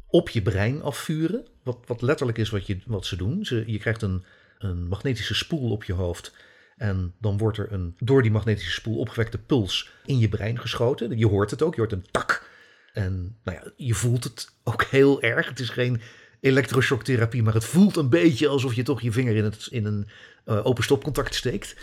op 0.08 0.30
je 0.30 0.41
brein 0.41 0.82
afvuren, 0.82 1.48
wat, 1.63 1.78
wat 1.86 2.02
letterlijk 2.02 2.38
is 2.38 2.50
wat, 2.50 2.68
je, 2.68 2.78
wat 2.86 3.06
ze 3.06 3.15
doen. 3.15 3.46
Je 3.65 3.78
krijgt 3.80 4.02
een, 4.02 4.26
een 4.58 4.88
magnetische 4.88 5.36
spoel 5.36 5.72
op 5.72 5.84
je 5.84 5.94
hoofd 5.94 6.36
en 6.78 7.13
dan 7.20 7.38
wordt 7.38 7.58
er 7.58 7.72
een 7.72 7.96
door 8.00 8.22
die 8.22 8.32
magnetische 8.32 8.72
spoel 8.72 8.98
opgewekte 8.98 9.38
puls 9.38 9.91
in 10.06 10.18
je 10.18 10.30
brein 10.30 10.60
geschoten. 10.60 11.18
Je 11.18 11.28
hoort 11.28 11.52
het 11.52 11.62
ook, 11.62 11.76
je 11.76 11.82
hoort 11.82 11.91
een 11.91 12.12
tak. 12.12 12.54
En 12.95 13.38
nou 13.43 13.58
ja, 13.58 13.71
je 13.75 13.93
voelt 13.93 14.23
het 14.23 14.49
ook 14.63 14.84
heel 14.84 15.21
erg. 15.21 15.49
Het 15.49 15.60
is 15.60 15.69
geen 15.69 16.01
elektroshocktherapie, 16.39 17.43
maar 17.43 17.53
het 17.53 17.65
voelt 17.65 17.95
een 17.95 18.10
beetje 18.10 18.47
alsof 18.47 18.73
je 18.73 18.84
toch 18.84 19.01
je 19.01 19.12
vinger 19.12 19.36
in, 19.36 19.43
het, 19.43 19.67
in 19.69 19.86
een 19.86 20.08
uh, 20.45 20.65
open 20.65 20.84
stopcontact 20.84 21.36
steekt. 21.36 21.75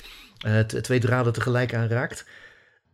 Uh, 0.47 0.59
twee 0.61 1.01
draden 1.01 1.33
tegelijk 1.33 1.75
aanraakt. 1.75 2.25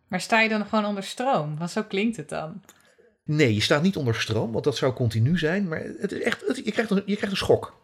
Maar 0.08 0.20
sta 0.20 0.40
je 0.40 0.48
dan 0.48 0.66
gewoon 0.66 0.84
onder 0.84 1.02
stroom? 1.02 1.58
Want 1.58 1.70
zo 1.70 1.82
klinkt 1.82 2.16
het 2.16 2.28
dan. 2.28 2.62
Nee, 3.24 3.54
je 3.54 3.60
staat 3.60 3.82
niet 3.82 3.96
onder 3.96 4.14
stroom, 4.14 4.52
want 4.52 4.64
dat 4.64 4.76
zou 4.76 4.92
continu 4.92 5.38
zijn. 5.38 5.68
Maar 5.68 5.82
het 5.98 6.12
is 6.12 6.22
echt, 6.22 6.46
het, 6.46 6.60
je, 6.64 6.72
krijgt 6.72 6.90
een, 6.90 7.02
je 7.06 7.16
krijgt 7.16 7.30
een 7.30 7.36
schok. 7.36 7.80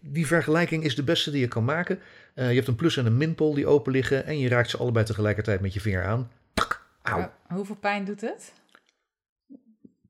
Die 0.00 0.26
vergelijking 0.26 0.84
is 0.84 0.96
de 0.96 1.02
beste 1.02 1.30
die 1.30 1.40
je 1.40 1.48
kan 1.48 1.64
maken. 1.64 1.98
Uh, 2.34 2.48
je 2.48 2.54
hebt 2.54 2.68
een 2.68 2.74
plus- 2.76 2.96
en 2.96 3.06
een 3.06 3.16
minpool 3.16 3.54
die 3.54 3.66
open 3.66 3.92
liggen. 3.92 4.26
En 4.26 4.38
je 4.38 4.48
raakt 4.48 4.70
ze 4.70 4.76
allebei 4.76 5.04
tegelijkertijd 5.04 5.60
met 5.60 5.74
je 5.74 5.80
vinger 5.80 6.04
aan. 6.04 6.30
Tak, 6.54 6.86
auw. 7.02 7.32
hoeveel 7.48 7.76
pijn 7.76 8.04
doet 8.04 8.20
het? 8.20 8.52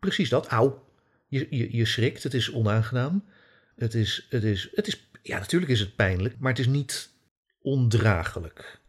Precies 0.05 0.29
dat, 0.29 0.47
auw. 0.47 0.85
Je, 1.29 1.47
je, 1.51 1.77
je 1.77 1.85
schrikt, 1.85 2.23
het 2.23 2.35
is 2.35 2.53
onaangenaam. 2.53 3.25
Het 3.77 3.95
is, 3.95 4.27
het 4.31 4.45
is, 4.45 4.71
het 4.75 4.87
is, 4.87 5.09
ja, 5.23 5.39
natuurlijk 5.39 5.73
is 5.73 5.81
het 5.81 5.97
pijnlijk, 5.97 6.39
maar 6.39 6.51
het 6.51 6.59
is 6.59 6.67
niet 6.67 7.11
ondraaglijk. 7.63 8.81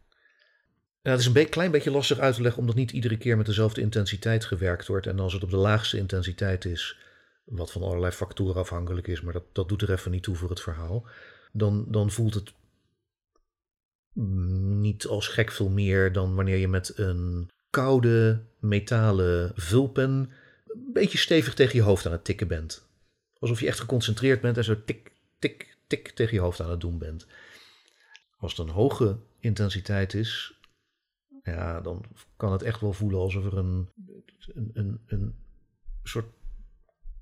Dat 1.02 1.18
is 1.18 1.26
een 1.26 1.48
klein 1.48 1.70
beetje 1.70 1.90
lastig 1.90 2.18
uit 2.18 2.34
te 2.34 2.42
leggen, 2.42 2.60
omdat 2.60 2.76
niet 2.76 2.92
iedere 2.92 3.16
keer 3.16 3.36
met 3.36 3.46
dezelfde 3.46 3.80
intensiteit 3.80 4.44
gewerkt 4.44 4.86
wordt. 4.86 5.06
En 5.06 5.18
als 5.18 5.32
het 5.32 5.42
op 5.42 5.50
de 5.50 5.56
laagste 5.56 5.96
intensiteit 5.96 6.64
is, 6.64 6.98
wat 7.44 7.72
van 7.72 7.82
allerlei 7.82 8.12
factoren 8.12 8.60
afhankelijk 8.60 9.06
is, 9.06 9.20
maar 9.20 9.32
dat, 9.32 9.44
dat 9.52 9.68
doet 9.68 9.82
er 9.82 9.92
even 9.92 10.10
niet 10.10 10.22
toe 10.22 10.36
voor 10.36 10.50
het 10.50 10.60
verhaal, 10.60 11.06
dan, 11.52 11.86
dan 11.88 12.10
voelt 12.10 12.34
het 12.34 12.52
niet 14.80 15.06
als 15.06 15.28
gek 15.28 15.50
veel 15.50 15.68
meer 15.68 16.12
dan 16.12 16.34
wanneer 16.34 16.56
je 16.56 16.68
met 16.68 16.98
een 16.98 17.50
koude 17.70 18.42
metalen 18.60 19.52
vulpen 19.54 20.30
een 20.86 20.92
beetje 20.92 21.18
stevig 21.18 21.54
tegen 21.54 21.76
je 21.76 21.82
hoofd 21.82 22.06
aan 22.06 22.12
het 22.12 22.24
tikken 22.24 22.48
bent. 22.48 22.88
Alsof 23.38 23.60
je 23.60 23.66
echt 23.66 23.80
geconcentreerd 23.80 24.40
bent 24.40 24.56
en 24.56 24.64
zo 24.64 24.84
tik, 24.84 25.12
tik, 25.38 25.76
tik 25.86 26.08
tegen 26.08 26.34
je 26.34 26.40
hoofd 26.40 26.60
aan 26.60 26.70
het 26.70 26.80
doen 26.80 26.98
bent. 26.98 27.26
Als 28.38 28.56
het 28.56 28.66
een 28.66 28.74
hoge 28.74 29.18
intensiteit 29.40 30.14
is, 30.14 30.58
ja, 31.42 31.80
dan 31.80 32.04
kan 32.36 32.52
het 32.52 32.62
echt 32.62 32.80
wel 32.80 32.92
voelen 32.92 33.20
alsof 33.20 33.44
er 33.44 33.58
een, 33.58 33.88
een, 34.54 34.70
een, 34.74 35.00
een 35.06 35.34
soort 36.02 36.26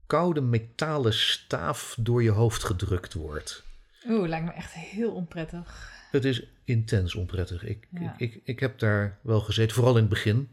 koude 0.06 0.40
metalen 0.40 1.14
staaf 1.14 1.96
door 2.00 2.22
je 2.22 2.30
hoofd 2.30 2.64
gedrukt 2.64 3.14
wordt. 3.14 3.64
Oeh, 4.08 4.28
lijkt 4.28 4.46
me 4.46 4.52
echt 4.52 4.72
heel 4.72 5.12
onprettig. 5.12 5.92
Het 6.10 6.24
is 6.24 6.46
intens 6.64 7.14
onprettig. 7.14 7.64
Ik, 7.64 7.88
ik, 7.92 8.10
ik, 8.16 8.40
ik 8.44 8.60
heb 8.60 8.78
daar 8.78 9.18
wel 9.22 9.40
gezeten, 9.40 9.74
vooral 9.74 9.94
in 9.94 10.00
het 10.00 10.08
begin. 10.08 10.48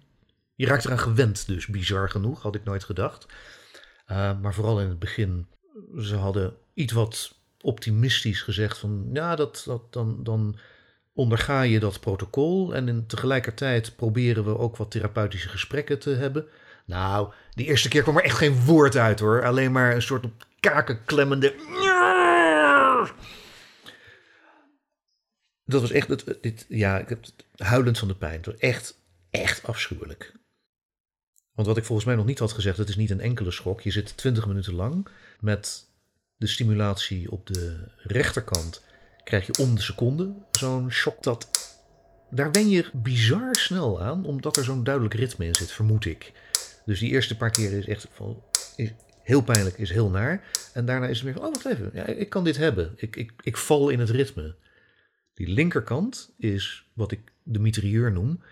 Je 0.61 0.67
raakt 0.67 0.85
eraan 0.85 0.99
gewend, 0.99 1.47
dus 1.47 1.67
bizar 1.67 2.09
genoeg, 2.09 2.41
had 2.41 2.55
ik 2.55 2.63
nooit 2.63 2.83
gedacht. 2.83 3.25
Uh, 4.11 4.39
maar 4.41 4.53
vooral 4.53 4.81
in 4.81 4.89
het 4.89 4.99
begin, 4.99 5.47
ze 5.99 6.15
hadden 6.15 6.53
iets 6.73 6.93
wat 6.93 7.35
optimistisch 7.61 8.41
gezegd 8.41 8.77
van, 8.77 9.09
ja, 9.13 9.35
dat, 9.35 9.63
dat, 9.65 9.93
dan, 9.93 10.23
dan 10.23 10.57
onderga 11.13 11.61
je 11.61 11.79
dat 11.79 11.99
protocol 11.99 12.75
en 12.75 12.87
in, 12.87 13.07
tegelijkertijd 13.07 13.95
proberen 13.95 14.45
we 14.45 14.57
ook 14.57 14.77
wat 14.77 14.91
therapeutische 14.91 15.49
gesprekken 15.49 15.99
te 15.99 16.09
hebben. 16.09 16.47
Nou, 16.85 17.33
die 17.51 17.65
eerste 17.65 17.89
keer 17.89 18.01
kwam 18.01 18.17
er 18.17 18.23
echt 18.23 18.37
geen 18.37 18.65
woord 18.65 18.95
uit 18.95 19.19
hoor, 19.19 19.45
alleen 19.45 19.71
maar 19.71 19.95
een 19.95 20.01
soort 20.01 20.25
op 20.25 20.45
kaken 20.59 21.05
klemmende. 21.05 21.55
Dat 25.65 25.81
was 25.81 25.91
echt, 25.91 26.41
dit, 26.41 26.65
ja, 26.69 26.99
ik 26.99 27.09
heb 27.09 27.21
het 27.21 27.45
huilend 27.55 27.99
van 27.99 28.07
de 28.07 28.15
pijn. 28.15 28.41
Het 28.41 28.57
echt, 28.57 28.97
echt 29.29 29.67
afschuwelijk. 29.67 30.39
Want 31.61 31.73
wat 31.73 31.81
ik 31.81 31.89
volgens 31.89 32.07
mij 32.07 32.17
nog 32.17 32.25
niet 32.25 32.39
had 32.39 32.51
gezegd, 32.51 32.77
het 32.77 32.89
is 32.89 32.95
niet 32.95 33.09
een 33.09 33.19
enkele 33.19 33.51
schok. 33.51 33.81
Je 33.81 33.91
zit 33.91 34.17
20 34.17 34.47
minuten 34.47 34.73
lang 34.73 35.07
met 35.39 35.85
de 36.37 36.47
stimulatie 36.47 37.31
op 37.31 37.47
de 37.47 37.87
rechterkant. 37.97 38.83
Krijg 39.23 39.45
je 39.45 39.63
om 39.63 39.75
de 39.75 39.81
seconde 39.81 40.33
zo'n 40.51 40.91
shock 40.91 41.23
dat. 41.23 41.49
Daar 42.29 42.51
wen 42.51 42.69
je 42.69 42.89
bizar 42.93 43.55
snel 43.55 44.01
aan, 44.01 44.25
omdat 44.25 44.57
er 44.57 44.63
zo'n 44.63 44.83
duidelijk 44.83 45.13
ritme 45.13 45.45
in 45.45 45.55
zit, 45.55 45.71
vermoed 45.71 46.05
ik. 46.05 46.31
Dus 46.85 46.99
die 46.99 47.11
eerste 47.11 47.37
paar 47.37 47.51
keer 47.51 47.71
is 47.71 47.85
echt 47.85 48.07
van. 48.11 48.43
Heel 49.23 49.41
pijnlijk, 49.41 49.77
is 49.77 49.91
heel 49.91 50.09
naar. 50.09 50.43
En 50.73 50.85
daarna 50.85 51.07
is 51.07 51.15
het 51.15 51.25
meer 51.25 51.33
van: 51.33 51.45
oh, 51.45 51.53
wacht 51.53 51.65
even, 51.65 51.91
ja, 51.93 52.05
ik 52.05 52.29
kan 52.29 52.43
dit 52.43 52.57
hebben. 52.57 52.93
Ik, 52.95 53.15
ik, 53.15 53.31
ik 53.41 53.57
val 53.57 53.89
in 53.89 53.99
het 53.99 54.09
ritme. 54.09 54.55
Die 55.33 55.47
linkerkant 55.47 56.33
is 56.37 56.85
wat 56.93 57.11
ik 57.11 57.31
de 57.43 57.59
mitrailleur 57.59 58.11
noem. 58.11 58.43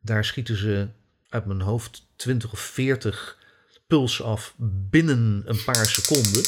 Daar 0.00 0.24
schieten 0.24 0.56
ze 0.56 0.88
uit 1.34 1.44
mijn 1.44 1.60
hoofd 1.60 2.06
20 2.16 2.52
of 2.52 2.60
40 2.60 3.38
puls 3.86 4.22
af 4.22 4.54
binnen 4.90 5.42
een 5.46 5.64
paar 5.64 5.86
seconden. 5.86 6.42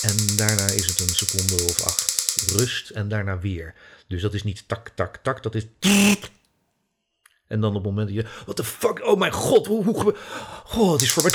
En 0.00 0.36
daarna 0.36 0.66
is 0.66 0.86
het 0.86 1.00
een 1.00 1.08
seconde 1.08 1.64
of 1.64 1.82
acht 1.84 2.16
rust 2.56 2.90
en 2.90 3.08
daarna 3.08 3.38
weer. 3.38 3.74
Dus 4.06 4.22
dat 4.22 4.34
is 4.34 4.42
niet 4.42 4.68
tak, 4.68 4.88
tak, 4.88 5.16
tak, 5.16 5.42
dat 5.42 5.54
is. 5.54 5.66
En 7.46 7.60
dan 7.60 7.68
op 7.68 7.74
het 7.74 7.84
moment 7.84 8.08
dat 8.08 8.16
je. 8.16 8.42
What 8.44 8.56
the 8.56 8.64
fuck? 8.64 9.04
Oh 9.04 9.18
mijn 9.18 9.32
god, 9.32 9.66
hoe. 9.66 9.84
hoe 9.84 10.14
oh, 10.74 10.92
het 10.92 11.02
is 11.02 11.12
voor 11.12 11.22
mij. 11.22 11.30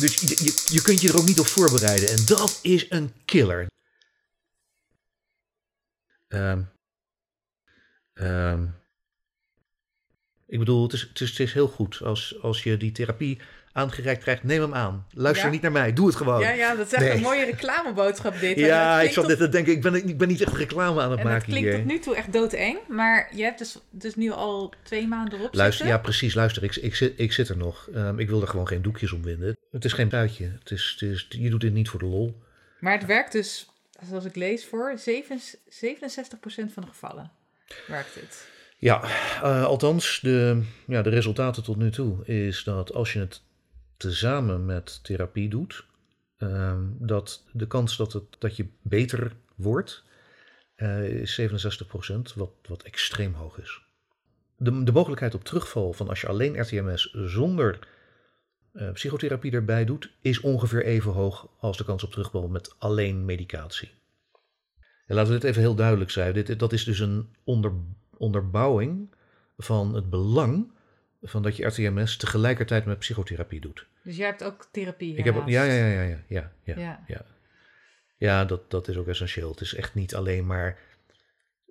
Dus 0.00 0.14
je, 0.20 0.74
je, 0.74 0.82
kunt 0.82 1.00
je 1.00 1.08
er 1.08 1.16
ook 1.16 1.26
niet 1.26 1.40
op 1.40 1.46
voorbereiden. 1.46 2.08
En 2.08 2.26
dat 2.26 2.58
is 2.62 2.90
een 2.90 3.12
killer. 3.24 3.66
Um, 6.28 6.70
um, 8.14 8.74
ik 10.46 10.58
bedoel, 10.58 10.82
het 10.82 10.92
is, 10.92 11.00
het 11.00 11.20
is, 11.20 11.30
het 11.30 11.40
is 11.40 11.52
heel 11.52 11.68
goed 11.68 12.00
als, 12.02 12.36
als 12.42 12.62
je 12.62 12.76
die 12.76 12.92
therapie 12.92 13.38
aangereikt 13.76 14.22
krijgt. 14.22 14.42
Neem 14.42 14.60
hem 14.60 14.74
aan. 14.74 15.06
Luister 15.10 15.50
niet 15.50 15.62
naar 15.62 15.72
mij. 15.72 15.92
Doe 15.92 16.06
het 16.06 16.16
gewoon. 16.16 16.40
Ja, 16.40 16.50
ja 16.50 16.74
dat 16.74 16.86
is 16.86 16.92
echt 16.92 17.14
een 17.14 17.20
mooie 17.20 17.44
reclameboodschap 17.44 18.40
dit. 18.40 18.58
Ja, 18.58 19.00
ik 19.00 19.10
zat 19.10 19.26
dit 19.26 19.38
te 19.38 19.48
denken. 19.48 19.72
Ik 19.72 19.82
ben, 19.82 19.94
ik 19.94 20.18
ben 20.18 20.28
niet 20.28 20.40
echt 20.40 20.52
reclame 20.52 21.00
aan 21.00 21.10
het 21.10 21.22
maken 21.22 21.52
hier. 21.52 21.54
Het 21.54 21.64
klinkt 21.64 21.76
tot 21.76 21.92
nu 21.92 21.98
toe 21.98 22.16
echt 22.16 22.32
doodeng. 22.32 22.78
Maar 22.88 23.28
je 23.34 23.42
hebt 23.42 23.58
dus, 23.58 23.78
dus 23.90 24.14
nu 24.14 24.30
al 24.30 24.72
twee 24.82 25.06
maanden 25.06 25.38
erop 25.38 25.54
luister, 25.54 25.72
zitten. 25.72 25.96
Ja, 25.96 25.98
precies. 25.98 26.34
Luister, 26.34 26.62
ik, 26.62 26.76
ik, 26.76 26.94
zit, 26.94 27.12
ik 27.16 27.32
zit 27.32 27.48
er 27.48 27.56
nog. 27.56 27.88
Um, 27.94 28.18
ik 28.18 28.28
wil 28.28 28.40
er 28.40 28.48
gewoon 28.48 28.68
geen 28.68 28.82
doekjes 28.82 29.12
om 29.12 29.22
winden. 29.22 29.56
Het 29.70 29.84
is 29.84 29.92
geen 29.92 30.08
buitje. 30.08 30.50
Het 30.58 30.70
is, 30.70 30.96
het 30.98 31.10
is, 31.10 31.26
je 31.28 31.50
doet 31.50 31.60
dit 31.60 31.72
niet 31.72 31.88
voor 31.88 32.00
de 32.00 32.06
lol. 32.06 32.42
Maar 32.80 32.92
het 32.92 33.06
werkt 33.06 33.32
dus, 33.32 33.68
zoals 34.08 34.24
ik 34.24 34.36
lees, 34.36 34.64
voor 34.64 34.98
67% 34.98 35.02
van 36.46 36.82
de 36.82 36.88
gevallen 36.88 37.30
werkt 37.86 38.14
het. 38.14 38.54
Ja, 38.86 39.04
uh, 39.42 39.64
althans, 39.64 40.20
de, 40.20 40.62
ja, 40.86 41.02
de 41.02 41.10
resultaten 41.10 41.62
tot 41.62 41.76
nu 41.76 41.90
toe 41.90 42.24
is 42.24 42.64
dat 42.64 42.92
als 42.92 43.12
je 43.12 43.18
het 43.18 43.42
tezamen 43.96 44.64
met 44.66 45.04
therapie 45.04 45.48
doet, 45.48 45.86
uh, 46.38 46.78
dat 46.98 47.44
de 47.52 47.66
kans 47.66 47.96
dat, 47.96 48.12
het, 48.12 48.24
dat 48.38 48.56
je 48.56 48.66
beter 48.82 49.32
wordt, 49.56 50.04
uh, 50.76 51.08
is 51.08 51.40
67%, 51.40 52.34
wat, 52.34 52.50
wat 52.68 52.82
extreem 52.82 53.34
hoog 53.34 53.58
is. 53.58 53.80
De, 54.56 54.84
de 54.84 54.92
mogelijkheid 54.92 55.34
op 55.34 55.44
terugval 55.44 55.92
van 55.92 56.08
als 56.08 56.20
je 56.20 56.26
alleen 56.26 56.60
RTMS 56.60 57.10
zonder 57.12 57.88
uh, 58.72 58.92
psychotherapie 58.92 59.52
erbij 59.52 59.84
doet, 59.84 60.10
is 60.20 60.40
ongeveer 60.40 60.84
even 60.84 61.12
hoog 61.12 61.48
als 61.60 61.76
de 61.76 61.84
kans 61.84 62.04
op 62.04 62.10
terugval 62.10 62.48
met 62.48 62.74
alleen 62.78 63.24
medicatie. 63.24 63.90
En 65.06 65.14
laten 65.14 65.32
we 65.32 65.38
dit 65.38 65.48
even 65.48 65.62
heel 65.62 65.74
duidelijk 65.74 66.10
zijn. 66.10 66.32
Dit, 66.32 66.58
dat 66.58 66.72
is 66.72 66.84
dus 66.84 66.98
een 66.98 67.28
onder, 67.44 67.72
onderbouwing 68.18 69.14
van 69.56 69.94
het 69.94 70.10
belang 70.10 70.72
van 71.22 71.42
dat 71.42 71.56
je 71.56 71.66
RTMS 71.66 72.16
tegelijkertijd 72.16 72.84
met 72.84 72.98
psychotherapie 72.98 73.60
doet. 73.60 73.86
Dus 74.02 74.16
jij 74.16 74.26
hebt 74.26 74.44
ook 74.44 74.68
therapie. 74.70 75.16
Ik 75.16 75.24
heb 75.24 75.34
ja, 75.46 75.62
ja, 75.62 75.72
ja, 75.72 75.86
ja, 75.86 76.02
ja, 76.02 76.20
ja, 76.28 76.52
ja, 76.64 77.04
ja. 77.06 77.24
ja. 78.16 78.44
dat, 78.44 78.70
dat 78.70 78.88
is 78.88 78.96
ook 78.96 79.08
essentieel. 79.08 79.50
Het 79.50 79.60
is 79.60 79.74
echt 79.74 79.94
niet 79.94 80.14
alleen 80.14 80.46
maar 80.46 80.78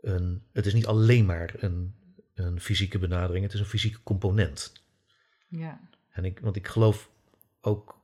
een, 0.02 0.44
het 0.52 0.66
is 0.66 0.74
niet 0.74 0.86
alleen 0.86 1.26
maar 1.26 1.54
een, 1.58 1.96
een 2.34 2.60
fysieke 2.60 3.00
benadering, 3.00 3.44
het 3.44 3.54
is 3.54 3.60
een 3.60 3.66
fysieke 3.66 4.04
component. 4.04 4.74
Ja. 5.48 5.80
En 6.10 6.26
ik, 6.26 6.40
want 6.40 6.56
ik 6.56 6.68
geloof 6.68 7.10
ook 7.62 8.00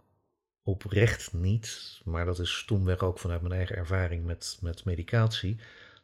oprecht 0.64 1.34
niet, 1.34 2.00
maar 2.04 2.26
dat 2.26 2.40
is 2.40 2.58
stoemweg 2.58 3.00
ook 3.00 3.20
vanuit 3.20 3.42
mijn 3.42 3.54
eigen 3.54 3.76
ervaring 3.76 4.26
met, 4.26 4.58
met 4.62 4.86
medicatie 4.86 5.60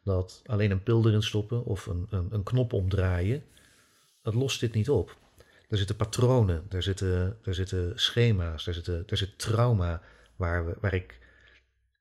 dat 0.07 0.41
alleen 0.45 0.71
een 0.71 0.83
pil 0.83 1.07
erin 1.07 1.23
stoppen 1.23 1.65
of 1.65 1.85
een, 1.85 2.07
een, 2.09 2.27
een 2.31 2.43
knop 2.43 2.73
omdraaien, 2.73 3.43
dat 4.21 4.33
lost 4.33 4.59
dit 4.59 4.73
niet 4.73 4.89
op. 4.89 5.17
Er 5.69 5.77
zitten 5.77 5.95
patronen, 5.95 6.65
er 6.69 6.83
zitten, 6.83 7.37
er 7.43 7.55
zitten 7.55 7.91
schema's, 7.99 8.67
er, 8.67 8.73
zitten, 8.73 9.03
er 9.07 9.17
zit 9.17 9.37
trauma 9.39 10.01
waar, 10.35 10.65
we, 10.65 10.75
waar 10.79 10.93
ik, 10.93 11.19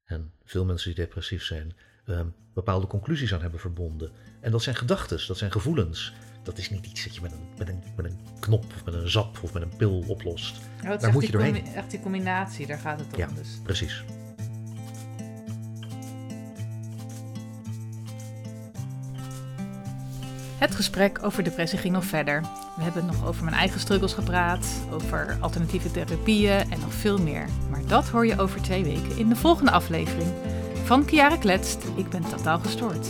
en 0.05 0.33
veel 0.45 0.65
mensen 0.65 0.95
die 0.95 1.05
depressief 1.05 1.45
zijn, 1.45 1.77
um, 2.07 2.35
bepaalde 2.55 2.87
conclusies 2.87 3.35
aan 3.35 3.41
hebben 3.41 3.61
verbonden. 3.61 4.13
En 4.41 4.51
dat 4.51 4.63
zijn 4.63 4.77
gedachten, 4.77 5.27
dat 5.27 5.39
zijn 5.39 5.53
gevoelens. 5.53 6.13
Dat 6.43 6.59
is 6.59 6.71
niet 6.71 6.87
iets 6.87 7.05
dat 7.05 7.15
je 7.15 7.21
met 7.21 7.33
een, 7.33 7.49
met 7.59 7.69
een, 7.69 7.83
met 7.97 8.05
een 8.05 8.19
knop 8.41 8.65
of 8.65 8.85
met 8.85 8.95
een 8.95 9.11
zap 9.11 9.39
of 9.43 9.53
met 9.53 9.63
een 9.63 9.77
pil 9.77 10.05
oplost. 10.07 10.57
Oh, 10.85 10.99
daar 10.99 11.13
moet 11.13 11.27
je 11.27 11.33
doorheen. 11.33 11.67
Echt 11.67 11.91
die 11.91 12.01
combinatie, 12.01 12.67
daar 12.67 12.79
gaat 12.79 12.99
het 12.99 13.13
om. 13.13 13.19
Ja, 13.19 13.27
dus. 13.27 13.61
precies. 13.63 14.05
Het 20.67 20.75
gesprek 20.75 21.19
over 21.23 21.43
depressie 21.43 21.79
ging 21.79 21.95
nog 21.95 22.05
verder. 22.05 22.41
We 22.77 22.83
hebben 22.83 23.07
nog 23.07 23.27
over 23.27 23.45
mijn 23.45 23.57
eigen 23.57 23.81
struggles 23.81 24.13
gepraat, 24.13 24.67
over 24.91 25.37
alternatieve 25.41 25.91
therapieën 25.91 26.71
en 26.71 26.81
nog 26.81 26.93
veel 26.93 27.19
meer. 27.19 27.49
Maar 27.71 27.87
dat 27.87 28.09
hoor 28.09 28.27
je 28.27 28.41
over 28.41 28.63
twee 28.63 28.85
weken 28.85 29.17
in 29.17 29.29
de 29.29 29.37
volgende 29.37 29.71
aflevering 29.71 30.29
van 30.85 31.05
Kiara 31.05 31.37
Kletst. 31.37 31.85
Ik 31.97 32.09
ben 32.09 32.29
totaal 32.29 32.59
gestoord. 32.59 33.07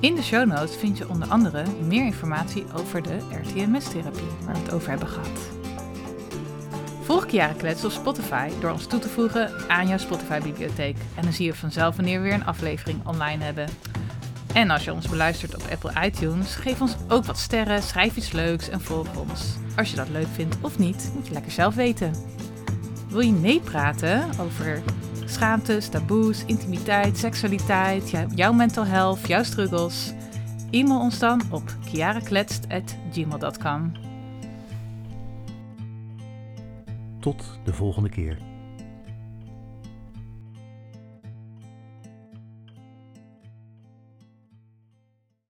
In 0.00 0.14
de 0.14 0.22
show 0.22 0.46
notes 0.46 0.76
vind 0.76 0.98
je 0.98 1.08
onder 1.08 1.28
andere 1.28 1.64
meer 1.86 2.04
informatie 2.04 2.64
over 2.76 3.02
de 3.02 3.16
RTMS-therapie 3.42 4.30
waar 4.44 4.54
we 4.54 4.60
het 4.60 4.72
over 4.72 4.88
hebben 4.88 5.08
gehad. 5.08 5.50
Volg 7.02 7.26
Kiara 7.26 7.52
Klets 7.52 7.84
op 7.84 7.90
Spotify 7.90 8.48
door 8.60 8.70
ons 8.70 8.86
toe 8.86 9.00
te 9.00 9.08
voegen 9.08 9.68
aan 9.68 9.88
jouw 9.88 9.98
Spotify-bibliotheek. 9.98 10.96
En 11.14 11.22
dan 11.22 11.32
zie 11.32 11.46
je 11.46 11.54
vanzelf 11.54 11.96
wanneer 11.96 12.18
we 12.18 12.24
weer 12.24 12.34
een 12.34 12.46
aflevering 12.46 13.06
online 13.06 13.44
hebben. 13.44 13.66
En 14.54 14.70
als 14.70 14.84
je 14.84 14.92
ons 14.92 15.08
beluistert 15.08 15.54
op 15.54 15.62
Apple 15.70 16.04
iTunes, 16.04 16.54
geef 16.54 16.80
ons 16.80 16.96
ook 17.08 17.24
wat 17.24 17.38
sterren, 17.38 17.82
schrijf 17.82 18.16
iets 18.16 18.32
leuks 18.32 18.68
en 18.68 18.80
volg 18.80 19.16
ons. 19.16 19.56
Als 19.76 19.90
je 19.90 19.96
dat 19.96 20.08
leuk 20.08 20.26
vindt 20.32 20.56
of 20.60 20.78
niet, 20.78 21.12
moet 21.14 21.26
je 21.26 21.32
lekker 21.32 21.52
zelf 21.52 21.74
weten. 21.74 22.12
Wil 23.08 23.20
je 23.20 23.32
meepraten 23.32 24.28
over 24.40 24.82
schaamtes, 25.24 25.88
taboes, 25.88 26.44
intimiteit, 26.44 27.18
seksualiteit, 27.18 28.10
jouw 28.34 28.52
mental 28.52 28.86
health, 28.86 29.26
jouw 29.26 29.42
struggles? 29.42 30.12
E-mail 30.70 31.00
ons 31.00 31.18
dan 31.18 31.42
op 31.50 31.76
kiarakletst.gmail.com. 31.90 33.92
Tot 37.20 37.58
de 37.64 37.72
volgende 37.72 38.08
keer. 38.08 38.51